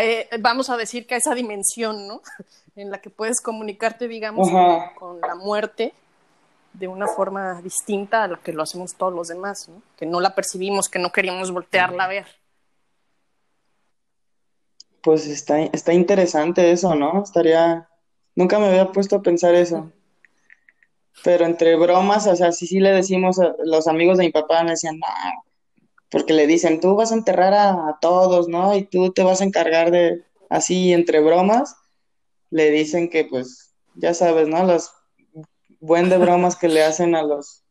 [0.00, 2.22] e, vamos a decir que a esa dimensión, ¿no?
[2.76, 4.48] en la que puedes comunicarte, digamos,
[4.98, 5.92] con, la muerte
[6.72, 9.82] de una forma distinta a la que lo hacemos todos los demás, ¿no?
[9.98, 12.39] Que no la percibimos, que no queríamos voltearla a ver.
[15.02, 17.22] Pues está, está interesante eso, ¿no?
[17.22, 17.88] Estaría.
[18.34, 19.92] Nunca me había puesto a pensar eso.
[21.24, 24.62] Pero entre bromas, o sea, sí, sí le decimos a los amigos de mi papá,
[24.62, 25.06] me decían, no,
[26.10, 28.76] porque le dicen, tú vas a enterrar a, todos, ¿no?
[28.76, 31.76] Y tú te vas a encargar de, así, entre bromas,
[32.50, 34.64] le dicen que, pues, ya sabes, ¿no?
[34.64, 34.92] Las
[35.80, 37.62] buen de bromas que le hacen a los,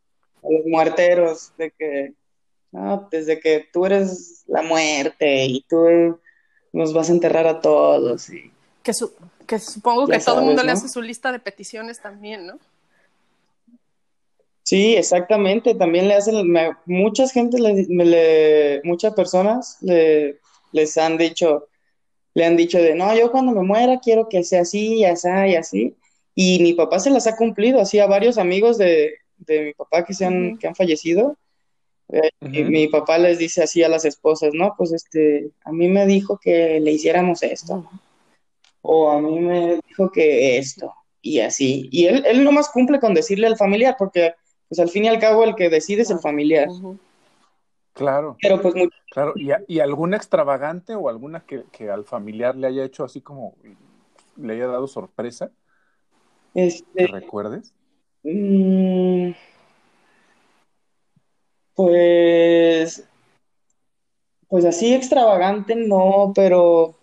[0.42, 2.14] a los muerteros, de que,
[2.72, 6.20] no, desde que tú eres la muerte y tú
[6.74, 8.30] nos vas a enterrar a todos.
[8.30, 8.52] Y,
[8.84, 8.92] que,
[9.48, 12.60] que supongo que todo el mundo le hace su lista de peticiones también, ¿no?
[14.64, 15.74] Sí, exactamente.
[15.74, 16.54] También le hacen,
[16.86, 20.40] muchas gente, le, muchas personas le,
[20.72, 21.68] les han dicho,
[22.36, 25.28] le han dicho de, no, yo cuando me muera quiero que sea así, y así,
[25.28, 25.96] y así.
[26.36, 30.06] Y mi papá se las ha cumplido, así a varios amigos de, de mi papá
[30.06, 31.36] que, se han, que han fallecido,
[32.10, 35.88] eh, y mi papá les dice así a las esposas, no, pues este, a mí
[35.88, 37.90] me dijo que le hiciéramos esto,
[38.82, 41.88] o a mí me dijo que esto, y así.
[41.92, 44.34] Y él, él nomás cumple con decirle al familiar, porque
[44.68, 46.68] pues al fin y al cabo el que decide es el familiar.
[47.94, 48.38] Claro.
[48.42, 48.74] Pero pues
[49.12, 53.22] Claro, ¿Y, ¿y alguna extravagante o alguna que, que, al familiar le haya hecho así
[53.22, 53.56] como,
[54.38, 55.52] le haya dado sorpresa?
[56.54, 57.74] Este, recuerdes?
[58.24, 59.32] Mm,
[61.80, 63.08] pues,
[64.50, 66.98] pues así extravagante no, pero,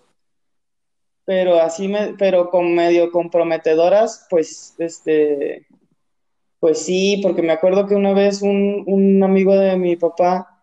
[1.25, 5.67] pero así me, pero con medio comprometedoras, pues, este,
[6.61, 10.63] pues sí, porque me acuerdo que una vez un, un amigo de mi papá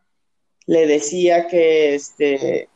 [0.67, 2.69] le decía que, este,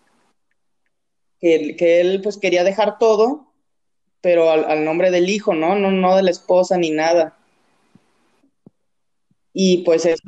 [1.40, 3.54] que, él pues quería dejar todo,
[4.22, 5.76] pero al, al nombre del hijo, ¿no?
[5.76, 5.92] ¿no?
[5.92, 7.37] No de la esposa ni nada.
[9.60, 10.22] Y pues eso,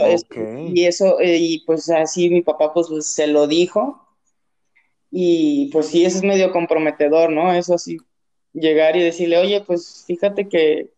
[0.73, 4.03] y eso, eh, y pues así mi papá pues se lo dijo.
[5.11, 7.53] Y pues sí, eso es medio comprometedor, ¿no?
[7.53, 7.97] Eso así,
[8.53, 10.89] llegar y decirle, oye, pues fíjate que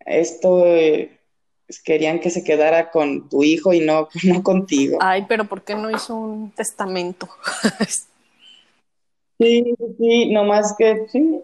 [0.00, 1.20] esto eh,
[1.68, 4.98] pues, querían que se quedara con tu hijo y no, no contigo.
[5.00, 7.28] Ay, pero ¿por qué no hizo un testamento?
[9.38, 11.40] sí, sí, nomás que sí.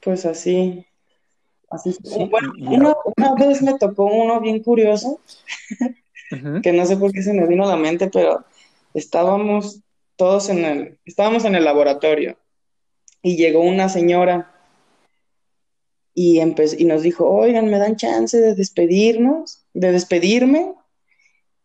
[0.00, 0.86] Pues así.
[2.30, 2.52] Bueno,
[3.16, 5.20] una, vez me tocó uno bien curioso,
[6.62, 8.44] que no sé por qué se me vino a la mente, pero
[8.94, 9.80] estábamos
[10.16, 12.36] todos en el, estábamos en el laboratorio
[13.22, 14.54] y llegó una señora
[16.14, 19.64] y, y nos dijo, oigan, ¿me dan chance de despedirnos?
[19.74, 20.74] De despedirme.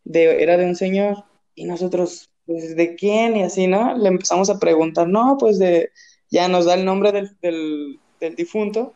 [0.04, 1.24] De, era de un señor.
[1.54, 3.36] Y nosotros, pues, ¿de quién?
[3.36, 3.96] Y así, ¿no?
[3.96, 5.90] Le empezamos a preguntar, no, pues de,
[6.30, 8.92] ya nos da el nombre del, del, del difunto.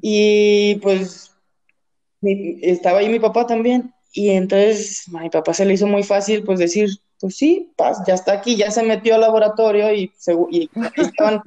[0.00, 1.32] Y pues
[2.22, 3.92] estaba ahí mi papá también.
[4.12, 6.88] Y entonces a mi papá se le hizo muy fácil pues decir,
[7.20, 7.72] pues sí,
[8.06, 10.12] ya está aquí, ya se metió al laboratorio y,
[10.50, 11.42] y estaban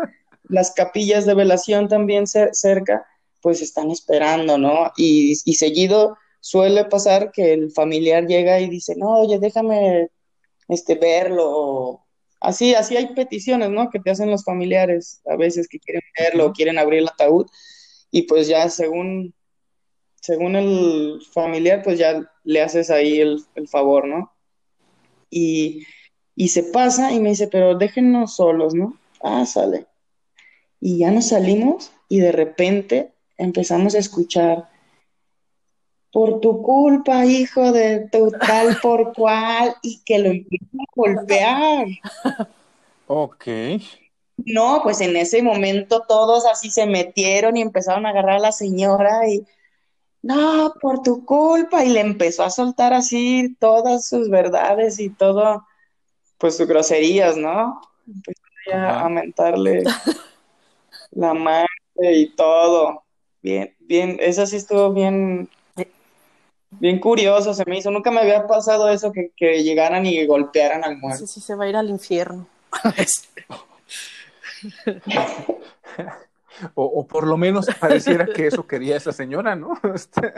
[0.47, 3.05] las capillas de velación también cerca,
[3.41, 4.91] pues están esperando, ¿no?
[4.97, 10.09] Y, y seguido suele pasar que el familiar llega y dice, no, oye, déjame
[10.67, 12.05] este, verlo.
[12.39, 13.89] Así, así hay peticiones, ¿no?
[13.89, 17.47] Que te hacen los familiares a veces que quieren verlo, quieren abrir el ataúd
[18.11, 19.33] y pues ya según,
[20.21, 24.31] según el familiar, pues ya le haces ahí el, favor, ¿no?
[25.29, 25.83] Y,
[26.35, 28.97] y, se pasa y me dice, pero déjenos solos, ¿no?
[29.21, 29.85] Ah, sale.
[30.79, 34.69] Y ya nos salimos y de repente empezamos a escuchar,
[36.11, 41.87] por tu culpa, hijo de tu tal por cual, y que lo empiezan a golpear.
[43.11, 43.47] Ok.
[44.45, 48.51] No, pues en ese momento todos así se metieron y empezaron a agarrar a la
[48.51, 49.45] señora y,
[50.21, 55.65] no, por tu culpa, y le empezó a soltar así todas sus verdades y todo,
[56.37, 57.81] pues sus groserías, ¿no?
[58.07, 58.41] Empezó
[58.75, 59.83] a mentarle
[61.11, 61.67] la madre
[61.97, 63.03] y todo.
[63.41, 65.49] Bien, bien, eso sí estuvo bien,
[66.71, 67.89] bien curioso, se me hizo.
[67.89, 71.25] Nunca me había pasado eso que, que llegaran y golpearan al muerto.
[71.25, 72.45] Sí, sí, se va a ir al infierno.
[76.73, 79.79] O, por lo menos pareciera que eso quería esa señora, ¿no?
[79.93, 80.33] Este,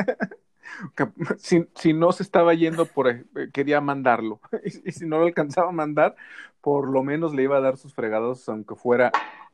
[1.37, 4.39] si, si, no se estaba yendo, por, eh, quería mandarlo.
[4.63, 6.15] Y, si no lo alcanzaba a mandar,
[6.61, 9.11] por lo menos le iba a dar sus fregados, aunque fuera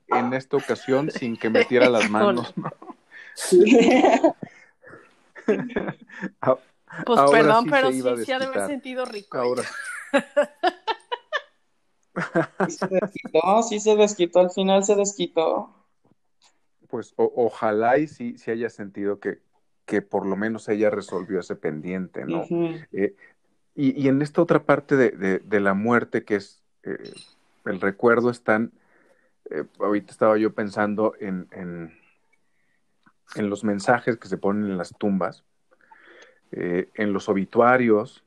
[0.07, 2.53] en esta ocasión sin que metiera las manos.
[2.57, 2.71] ¿no?
[7.05, 9.37] pues perdón, pero sí, sí ha de haber sentido rico.
[9.37, 9.63] Ahora.
[12.67, 15.73] Sí se desquitó, sí se desquitó, al final se desquitó.
[16.89, 19.39] Pues ojalá y sí, sí haya sentido que,
[19.85, 22.45] que por lo menos ella resolvió ese pendiente, ¿no?
[22.91, 23.15] Eh,
[23.75, 27.13] y, y, en esta otra parte de, de, la muerte, que es eh,
[27.65, 28.71] el recuerdo, están,
[29.51, 31.93] eh, ahorita estaba yo pensando en, en,
[33.35, 35.43] en, los mensajes que se ponen en las tumbas,
[36.51, 38.23] en los obituarios,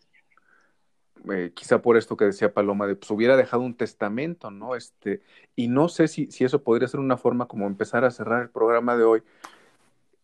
[1.33, 4.77] eh, quizá por esto que decía Paloma, de pues hubiera dejado un testamento, ¿no?
[4.77, 5.23] Este,
[5.57, 8.51] y no sé si, si eso podría ser una forma como empezar a cerrar el
[8.51, 9.23] programa de hoy.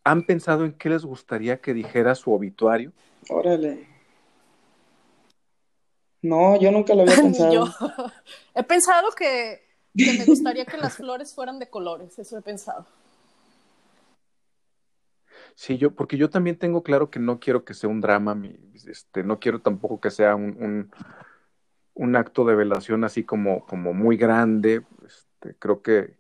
[0.05, 2.93] ¿Han pensado en qué les gustaría que dijera su obituario?
[3.29, 3.89] Órale.
[6.23, 7.53] No, yo nunca lo había pensado.
[7.53, 7.67] yo
[8.55, 9.63] he pensado que,
[9.97, 12.87] que me gustaría que las flores fueran de colores, eso he pensado.
[15.57, 18.39] Sí, yo, porque yo también tengo claro que no quiero que sea un drama,
[18.75, 20.91] este, no quiero tampoco que sea un,
[21.95, 24.85] un, acto de velación así como, como muy grande.
[25.07, 26.15] Este, creo que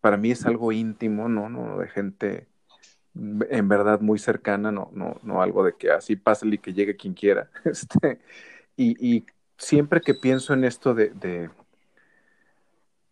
[0.00, 1.48] para mí es algo íntimo, ¿no?
[1.48, 2.46] no de gente
[3.14, 6.96] en verdad muy cercana, no, no, no algo de que así pase y que llegue
[6.96, 7.50] quien quiera.
[7.64, 8.20] Este,
[8.76, 9.26] y,
[9.58, 11.50] siempre que pienso en esto de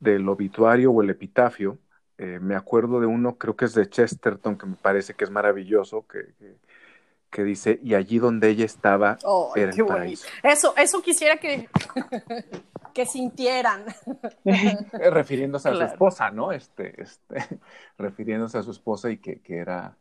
[0.01, 1.79] del obituario o el epitafio,
[2.19, 5.31] eh, me acuerdo de uno, creo que es de Chesterton, que me parece que es
[5.31, 6.35] maravilloso, que,
[7.31, 9.19] que, dice, y allí donde ella estaba
[9.55, 10.27] era el paraíso.
[10.43, 11.69] Eso, eso quisiera que,
[12.93, 13.85] que sintieran.
[14.45, 16.51] Eh, refiriéndose a su esposa, ¿no?
[16.51, 17.61] Este, este,
[17.99, 19.97] refiriéndose a su esposa y que, que era,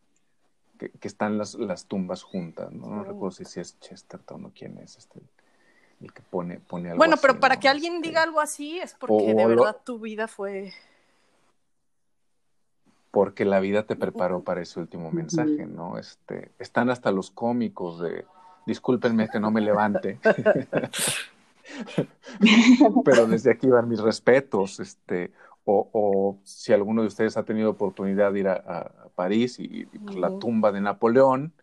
[0.80, 2.88] que, están las, las tumbas juntas, ¿no?
[2.88, 5.22] No recuerdo si, es Chesterton o quién es este
[5.99, 9.34] el que pone, pone algo Bueno, pero para que alguien diga algo así es porque
[9.34, 10.72] de verdad tu vida fue
[13.12, 15.97] porque la vida te preparó para ese último mensaje, ¿no?
[15.97, 18.26] Este, están hasta los cómicos de,
[18.66, 20.20] discúlpenme que no me levante,
[23.05, 25.32] pero desde aquí van mis respetos, este,
[25.66, 30.38] o, si alguno de ustedes ha tenido oportunidad de ir a, París y, pues, la
[30.38, 31.53] tumba de Napoleón,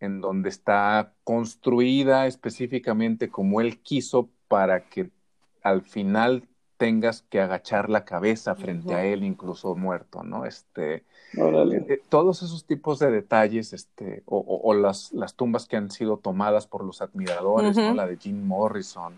[0.00, 5.10] en donde está construida específicamente como él quiso para que
[5.62, 6.48] al final
[6.84, 10.44] tengas que agachar la cabeza frente a él, incluso muerto, ¿no?
[10.44, 16.18] Este, eh, todos esos tipos de detalles, este, o, las, las, tumbas que han sido
[16.18, 17.94] tomadas por los admiradores, ¿no?
[17.94, 19.14] La de Jim Morrison,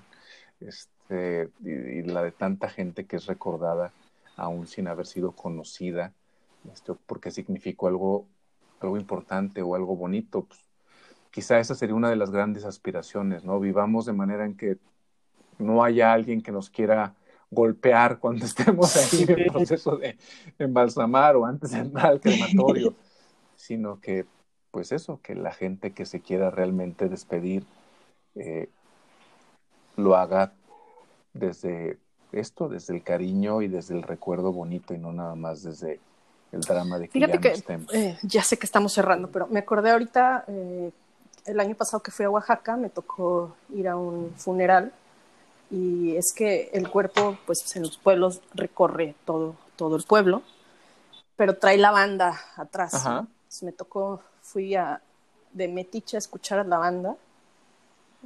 [0.61, 3.91] este, y, la de tanta gente que es recordada
[4.37, 6.13] aún sin haber sido conocida,
[6.73, 8.27] este, porque significó algo,
[8.79, 10.43] algo importante o algo bonito.
[10.43, 10.61] Pues,
[11.33, 13.59] quizá esa sería una de las grandes aspiraciones, ¿no?
[13.59, 14.79] Vivamos de manera en que
[15.59, 17.17] no haya alguien que nos quiera
[17.51, 20.17] golpear cuando estemos ahí en el proceso de
[20.59, 22.95] embalsamar o antes de entrar al crematorio,
[23.57, 24.27] sino que,
[24.71, 27.65] pues eso, que la gente que se quiera realmente despedir
[28.35, 28.69] eh,
[29.97, 30.53] lo haga
[31.33, 31.99] desde
[32.33, 36.01] esto, desde el cariño y desde el recuerdo bonito y no nada más desde
[36.53, 39.61] el drama de que Fíjate ya que, eh, ya sé que estamos cerrando, pero me
[39.61, 40.91] acordé ahorita, eh,
[41.47, 44.93] el año pasado que fui a Oaxaca, me tocó ir a un funeral
[45.71, 50.43] y es que el cuerpo, pues en los pueblos recorre todo, todo el pueblo,
[51.37, 52.93] pero trae la banda atrás.
[53.63, 55.01] me tocó, fui a,
[55.53, 57.17] de Metiche a escuchar a la banda.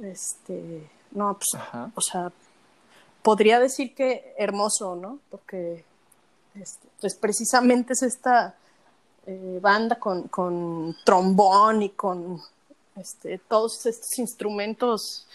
[0.01, 1.63] Este, no, pues,
[1.95, 2.31] o sea,
[3.21, 5.19] podría decir que hermoso, ¿no?
[5.29, 5.83] Porque,
[6.55, 8.55] este, pues precisamente es esta
[9.25, 12.41] eh, banda con, con trombón y con
[12.95, 15.27] este, todos estos instrumentos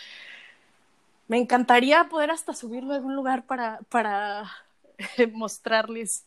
[1.29, 4.51] me encantaría poder hasta subirlo a algún lugar para, para
[5.33, 6.25] mostrarles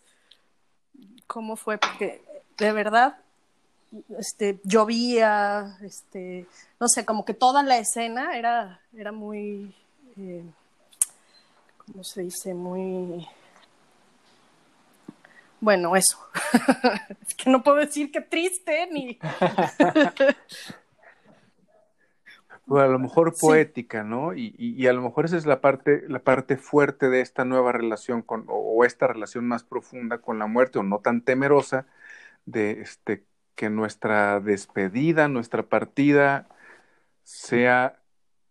[1.28, 2.22] cómo fue, porque
[2.58, 3.18] de verdad
[4.18, 6.46] este, llovía, este,
[6.80, 9.74] no sé, como que toda la escena era, era muy,
[10.18, 10.44] eh,
[11.86, 12.54] ¿cómo se dice?
[12.54, 13.28] Muy...
[15.60, 16.18] Bueno, eso.
[17.28, 19.20] es que no puedo decir que triste ni...
[22.70, 24.36] Pues a lo mejor poética, ¿no?
[24.36, 27.72] Y, y, a lo mejor esa es la parte, la parte fuerte de esta nueva
[27.72, 31.88] relación con, o, esta relación más profunda con la muerte, o no tan temerosa,
[32.46, 33.26] de este,
[33.56, 36.48] que nuestra despedida, nuestra partida,
[37.24, 38.00] sea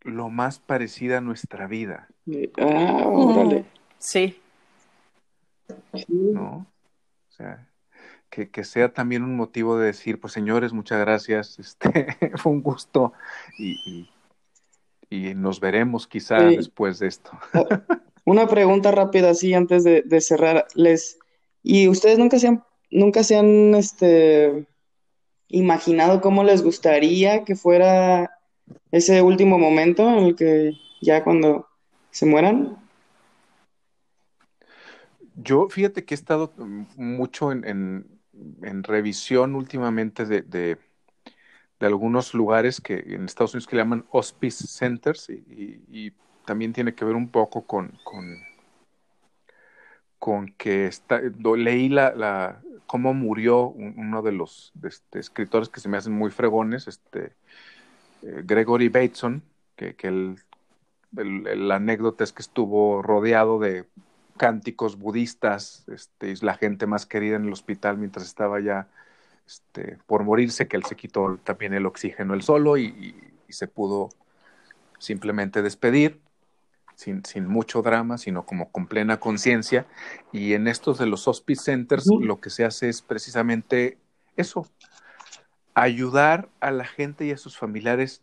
[0.01, 2.09] lo más parecida a nuestra vida.
[2.59, 3.67] Ah, órale.
[3.99, 4.41] Sí.
[6.09, 6.67] ¿No?
[7.29, 7.69] O sea,
[8.31, 13.13] que, sea también un motivo de decir, pues señores, muchas gracias, este, fue un gusto
[13.59, 14.09] y,
[15.11, 17.31] y, nos veremos quizá después de esto.
[18.25, 20.67] Una pregunta rápida así antes de, de cerrar.
[20.75, 21.19] Les,
[21.63, 24.67] ¿Y ustedes nunca se han, nunca se han este,
[25.49, 28.31] imaginado cómo les gustaría que fuera
[28.91, 31.67] ese último momento en el que ya cuando
[32.11, 32.77] se mueran?
[35.37, 36.53] Yo fíjate que he estado
[36.97, 38.18] mucho en, en,
[38.83, 40.79] revisión últimamente de, de,
[41.81, 46.13] algunos lugares que en Estados Unidos que le llaman hospice centers y,
[46.45, 48.39] también tiene que ver un poco con, con,
[50.19, 55.91] con que está, leí la, la, cómo murió uno de los este, escritores que se
[55.91, 57.35] me hacen muy fregones, este,
[58.23, 59.43] eh, Gregory Bateson,
[59.77, 60.37] que, que el,
[61.13, 63.85] la anécdota es que estuvo rodeado de
[64.39, 68.89] cánticos budistas, este, es la gente más querida en el hospital mientras estaba ya
[69.47, 73.15] este, por morirse, que él se quitó también el oxígeno él solo y,
[73.51, 74.11] se pudo
[74.99, 76.21] simplemente despedir.
[76.95, 79.87] Sin, sin, mucho drama, sino como con plena conciencia.
[80.33, 83.99] Y en estos de los hospice centers lo que se hace es precisamente
[84.37, 84.67] eso,
[85.75, 88.23] ayudar a la gente y a sus familiares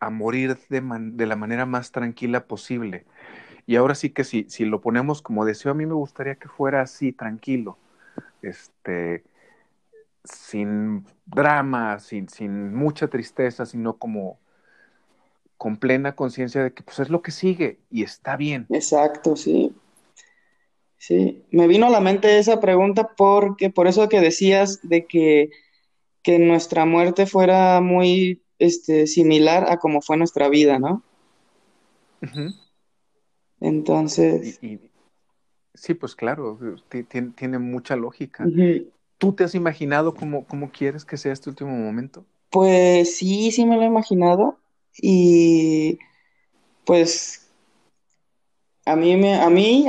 [0.00, 3.04] a morir de, de la manera más tranquila posible.
[3.68, 6.48] Y ahora sí que si, si lo ponemos como deseo, a mí me gustaría que
[6.48, 7.76] fuera así, tranquilo,
[8.40, 9.24] este,
[10.24, 14.38] sin drama, sin, sin mucha tristeza, sino como
[15.58, 18.64] con plena conciencia de que pues es lo que sigue y está bien.
[18.70, 19.74] Exacto, sí.
[20.96, 25.50] Sí, me vino a la mente esa pregunta porque por eso que decías de que,
[26.22, 31.02] que nuestra muerte fuera muy este, similar a como fue nuestra vida, ¿no?
[33.60, 34.58] Entonces...
[35.74, 36.58] sí, pues claro,
[37.36, 38.46] tiene, mucha lógica.
[39.18, 42.24] ¿Tú te has imaginado cómo, cómo quieres que sea este último momento?
[42.50, 44.58] Pues sí, sí me lo he imaginado.
[45.00, 45.98] Y
[46.84, 47.48] pues
[48.84, 49.86] a mí, me, a mí,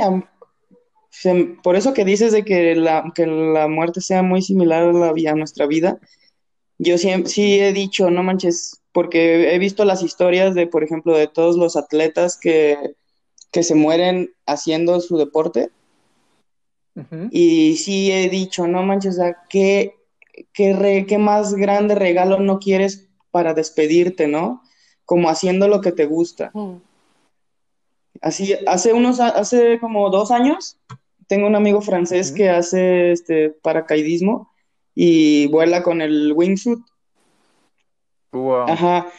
[1.62, 5.08] por eso que dices de que la, que la muerte sea muy similar a, la,
[5.08, 5.98] a nuestra vida,
[6.78, 11.16] yo sí, sí he dicho, no manches, porque he visto las historias de, por ejemplo,
[11.16, 12.94] de todos los atletas que
[13.50, 15.70] que se mueren haciendo su deporte.
[17.30, 19.18] Y sí he dicho, no manches,
[19.48, 19.94] ¿qué,
[20.52, 24.62] qué, qué más grande regalo no quieres para despedirte, ¿no?
[25.06, 26.52] Como haciendo lo que te gusta.
[28.20, 30.76] Así, hace unos, hace como dos años,
[31.26, 34.50] tengo un amigo francés que hace este paracaidismo
[34.94, 36.80] y vuela con el wingsuit.
[38.66, 39.10] Ajá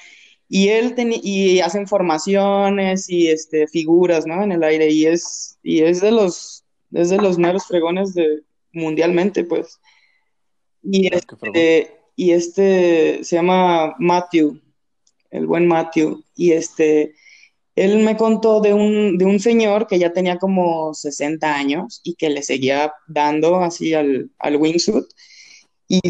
[0.53, 5.79] y él y hacen formaciones y este figuras no en el aire y es y
[5.79, 8.41] es de los es de los meros fregones de
[8.73, 9.79] mundialmente pues.
[10.83, 14.59] Y este, y este se llama Matthew
[15.29, 17.15] el buen Matthew y este
[17.77, 22.15] él me contó de un, de un señor que ya tenía como 60 años y
[22.15, 25.05] que le seguía dando así al, al wingsuit
[25.87, 26.01] y,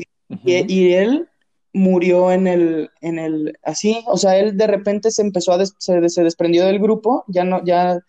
[0.46, 1.30] y, él
[1.74, 6.10] murió en el, en el, así, o sea, él de repente se empezó a, se,
[6.10, 8.00] se, desprendió del grupo, ya no, ya,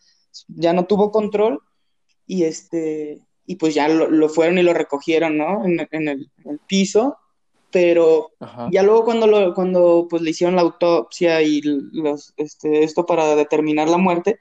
[0.48, 1.60] ya no tuvo control
[2.26, 5.64] y este, y pues ya lo, fueron y lo recogieron, ¿no?
[5.64, 6.30] En, en, el,
[6.66, 7.18] piso,
[7.70, 8.30] pero
[8.70, 13.34] ya luego cuando, lo, cuando pues le hicieron la autopsia y los, este, esto para
[13.36, 14.38] determinar la muerte,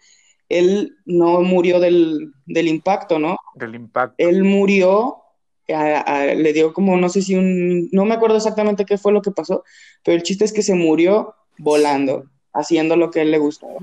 [0.50, 3.38] él no murió del, del impacto, ¿no?
[3.56, 4.16] Del impacto.
[4.18, 5.22] Él murió
[5.68, 9.32] le dio como, no sé si un, no me acuerdo exactamente qué fue lo que
[9.32, 9.64] pasó,
[10.04, 13.76] pero el chiste es que se murió volando, haciendo lo que a él le gustaba.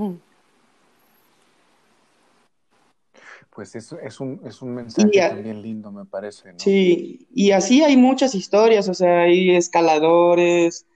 [3.50, 6.52] Pues eso es un, es un mensaje también lindo, me parece.
[6.56, 10.86] Sí, y así hay muchas historias, o sea, hay escaladores,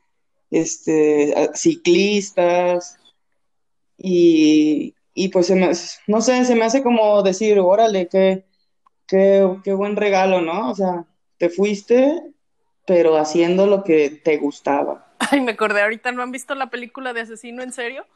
[0.50, 2.98] este, ciclistas,
[3.98, 5.70] y, y pues se me,
[6.06, 8.44] no sé, se me hace como decir, órale, que
[9.62, 10.70] qué, buen regalo, ¿no?
[10.70, 11.04] O sea,
[11.38, 12.22] te fuiste,
[12.86, 15.06] pero haciendo lo que te gustaba.
[15.18, 18.06] Ay, me acordé, ahorita no han visto la película de Asesino en serio.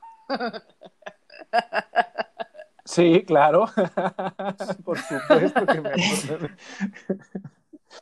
[2.84, 3.66] Sí, claro.
[4.84, 6.56] Por supuesto que me acordé.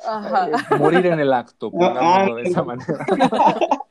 [0.06, 0.48] Ajá.
[0.48, 3.06] Eh, morir en el acto, pongámoslo de esa manera.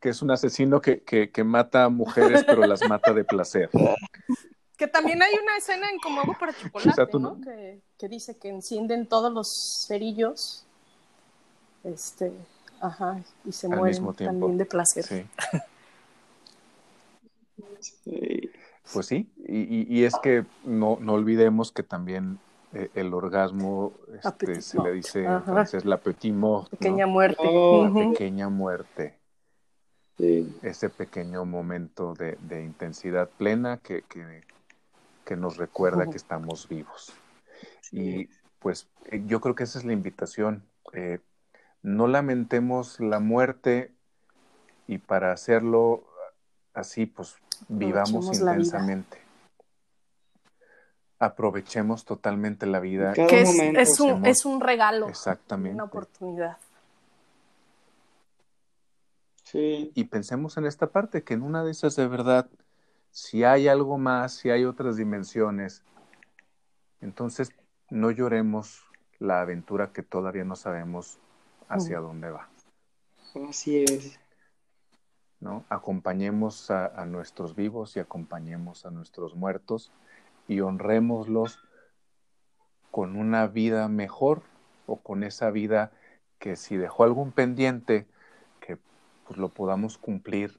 [0.00, 3.70] que es un asesino que, que, que, mata a mujeres, pero las mata de placer.
[4.76, 7.40] Que también hay una escena en Como Hago para Chocolate, ¿no?
[7.40, 10.64] Que, que, dice que encienden todos los cerillos.
[11.84, 12.32] Este,
[12.80, 15.04] ajá, y se mueren también de placer.
[15.04, 15.26] Sí.
[18.92, 22.38] Pues sí, y, y, es que no, no olvidemos que también
[22.74, 25.42] eh, el orgasmo, este, se le dice en Ajá.
[25.42, 26.78] francés la petit mort, ¿no?
[26.78, 27.42] Pequeña muerte.
[27.42, 28.12] Oh, Ujú.
[28.12, 29.18] pequeña muerte,
[30.18, 30.54] Sí.
[30.62, 34.42] ese pequeño momento de, de intensidad plena que, que,
[35.24, 37.12] que nos recuerda que estamos vivos.
[37.92, 38.28] Y
[38.58, 40.64] pues eh, yo creo que esa es la invitación.
[40.92, 41.20] Eh,
[41.82, 43.94] no lamentemos la muerte
[44.86, 46.04] y para hacerlo
[46.72, 47.36] así, pues
[47.68, 49.18] vivamos intensamente.
[51.18, 53.12] Aprovechemos totalmente la vida.
[53.12, 55.74] Que es, es un, es un regalo, Exactamente.
[55.74, 56.58] una oportunidad.
[59.44, 59.92] Sí.
[59.94, 62.48] Y pensemos en esta parte, que en una de esas de verdad,
[63.14, 65.84] si hay algo más, si hay otras dimensiones,
[67.00, 67.52] entonces
[67.88, 68.82] no lloremos
[69.20, 71.20] la aventura que todavía no sabemos
[71.68, 72.48] hacia dónde va.
[73.48, 74.18] Así es.
[75.38, 75.64] ¿no?
[75.68, 79.92] Acompañemos a, a nuestros vivos y acompañemos a nuestros muertos
[80.48, 81.60] y honrémoslos
[82.90, 84.42] con una vida mejor
[84.88, 85.92] o con esa vida
[86.40, 88.08] que si dejó algún pendiente,
[88.58, 88.76] que
[89.24, 90.58] pues lo podamos cumplir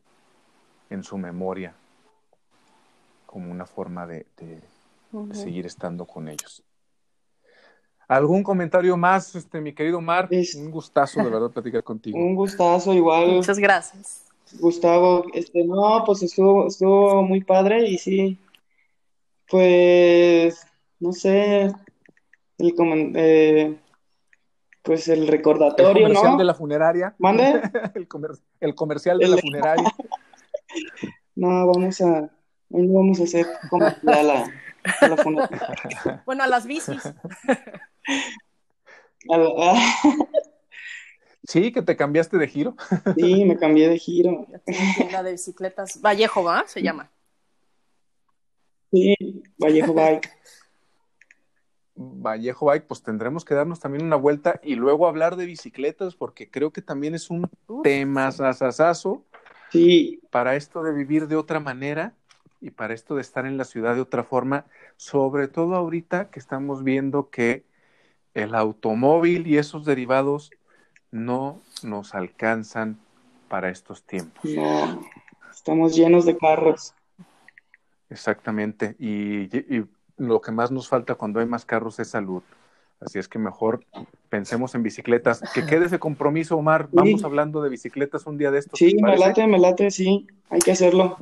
[0.89, 1.75] en su memoria
[3.35, 4.61] como una forma de, de- de
[5.11, 5.33] Ujú.
[5.35, 6.63] seguir estando con ellos.
[8.07, 10.29] ¿Algún comentario más, este, mi querido Mar?
[10.31, 12.17] Es- Un gustazo de verdad platicar contigo.
[12.29, 13.33] Un gustazo igual.
[13.33, 14.23] Muchas gracias.
[14.61, 18.39] Gustavo, este, no, pues estuvo, estuvo muy padre y sí,
[19.49, 20.65] pues,
[21.01, 21.73] no sé,
[22.57, 23.77] el comen- eh,
[24.81, 26.37] pues el El recordatorio, comercial ¿no?
[26.37, 27.15] de la funeraria.
[27.17, 27.61] ¿Mande?
[27.95, 29.93] el, comer- el comercial de El- la funeraria.
[31.37, 32.29] No, vamos a,
[32.69, 34.51] hoy no vamos a hacer a, a la.
[36.25, 37.05] Bueno, a las bicis.
[39.29, 39.75] A la- a-
[41.47, 42.75] Sí, que te cambiaste de giro.
[43.15, 44.47] sí, me cambié de giro.
[44.97, 46.01] Tienda de bicicletas.
[46.01, 46.63] Vallejo, ¿va?
[46.67, 47.11] Se llama.
[48.91, 50.29] Sí, Vallejo Bike.
[51.95, 56.49] Vallejo Bike, pues tendremos que darnos también una vuelta y luego hablar de bicicletas, porque
[56.49, 57.49] creo que también es un
[57.83, 59.23] tema sasasazo
[59.71, 62.13] Sí, para esto de vivir de otra manera
[62.65, 64.65] y para esto de estar en la ciudad de otra forma,
[64.97, 67.63] sobre todo ahorita que estamos viendo que
[68.33, 70.49] el automóvil y esos derivados
[71.11, 72.97] no nos alcanzan
[73.49, 74.43] para estos tiempos.
[74.45, 74.99] no,
[75.51, 76.95] estamos llenos de carros.
[78.09, 78.95] Exactamente.
[78.97, 79.43] Y,
[79.75, 79.85] y
[80.17, 82.41] lo que más nos falta cuando hay más carros es salud.
[82.99, 83.85] Así es que mejor
[84.29, 85.43] pensemos en bicicletas.
[85.53, 86.87] Que quede ese compromiso, Omar.
[86.91, 87.25] Vamos Sí.
[87.25, 88.79] hablando de bicicletas un día de estos.
[88.79, 91.17] Sí, ¿te me late, me late, sí, hay que hacerlo.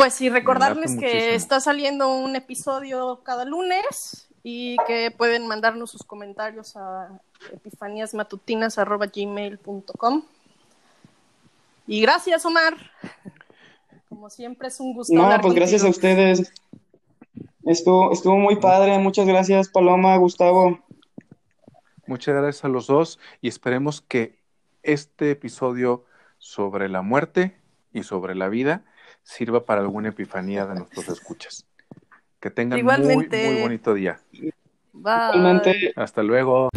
[0.00, 1.34] Pues sí, recordarles que muchísimo.
[1.34, 7.20] está saliendo un episodio cada lunes y que pueden mandarnos sus comentarios a
[7.52, 10.22] epifaníasmatutinas.gmail.com
[11.86, 12.78] Y gracias, Omar.
[14.08, 16.50] Como siempre, es un gusto No, hablar pues gracias a ustedes.
[17.66, 18.98] Estuvo, estuvo muy padre.
[18.98, 20.78] Muchas gracias, Paloma, Gustavo.
[22.06, 24.38] Muchas gracias a los dos y esperemos que
[24.82, 26.06] este episodio
[26.38, 27.60] sobre la muerte
[27.92, 28.82] y sobre la vida
[29.30, 31.64] sirva para alguna epifanía de nuestros escuchas.
[32.40, 33.50] Que tengan muy, Igualmente.
[33.52, 34.20] muy bonito día.
[34.92, 35.12] Bye.
[35.34, 35.92] Igualmente.
[35.94, 36.70] Hasta luego.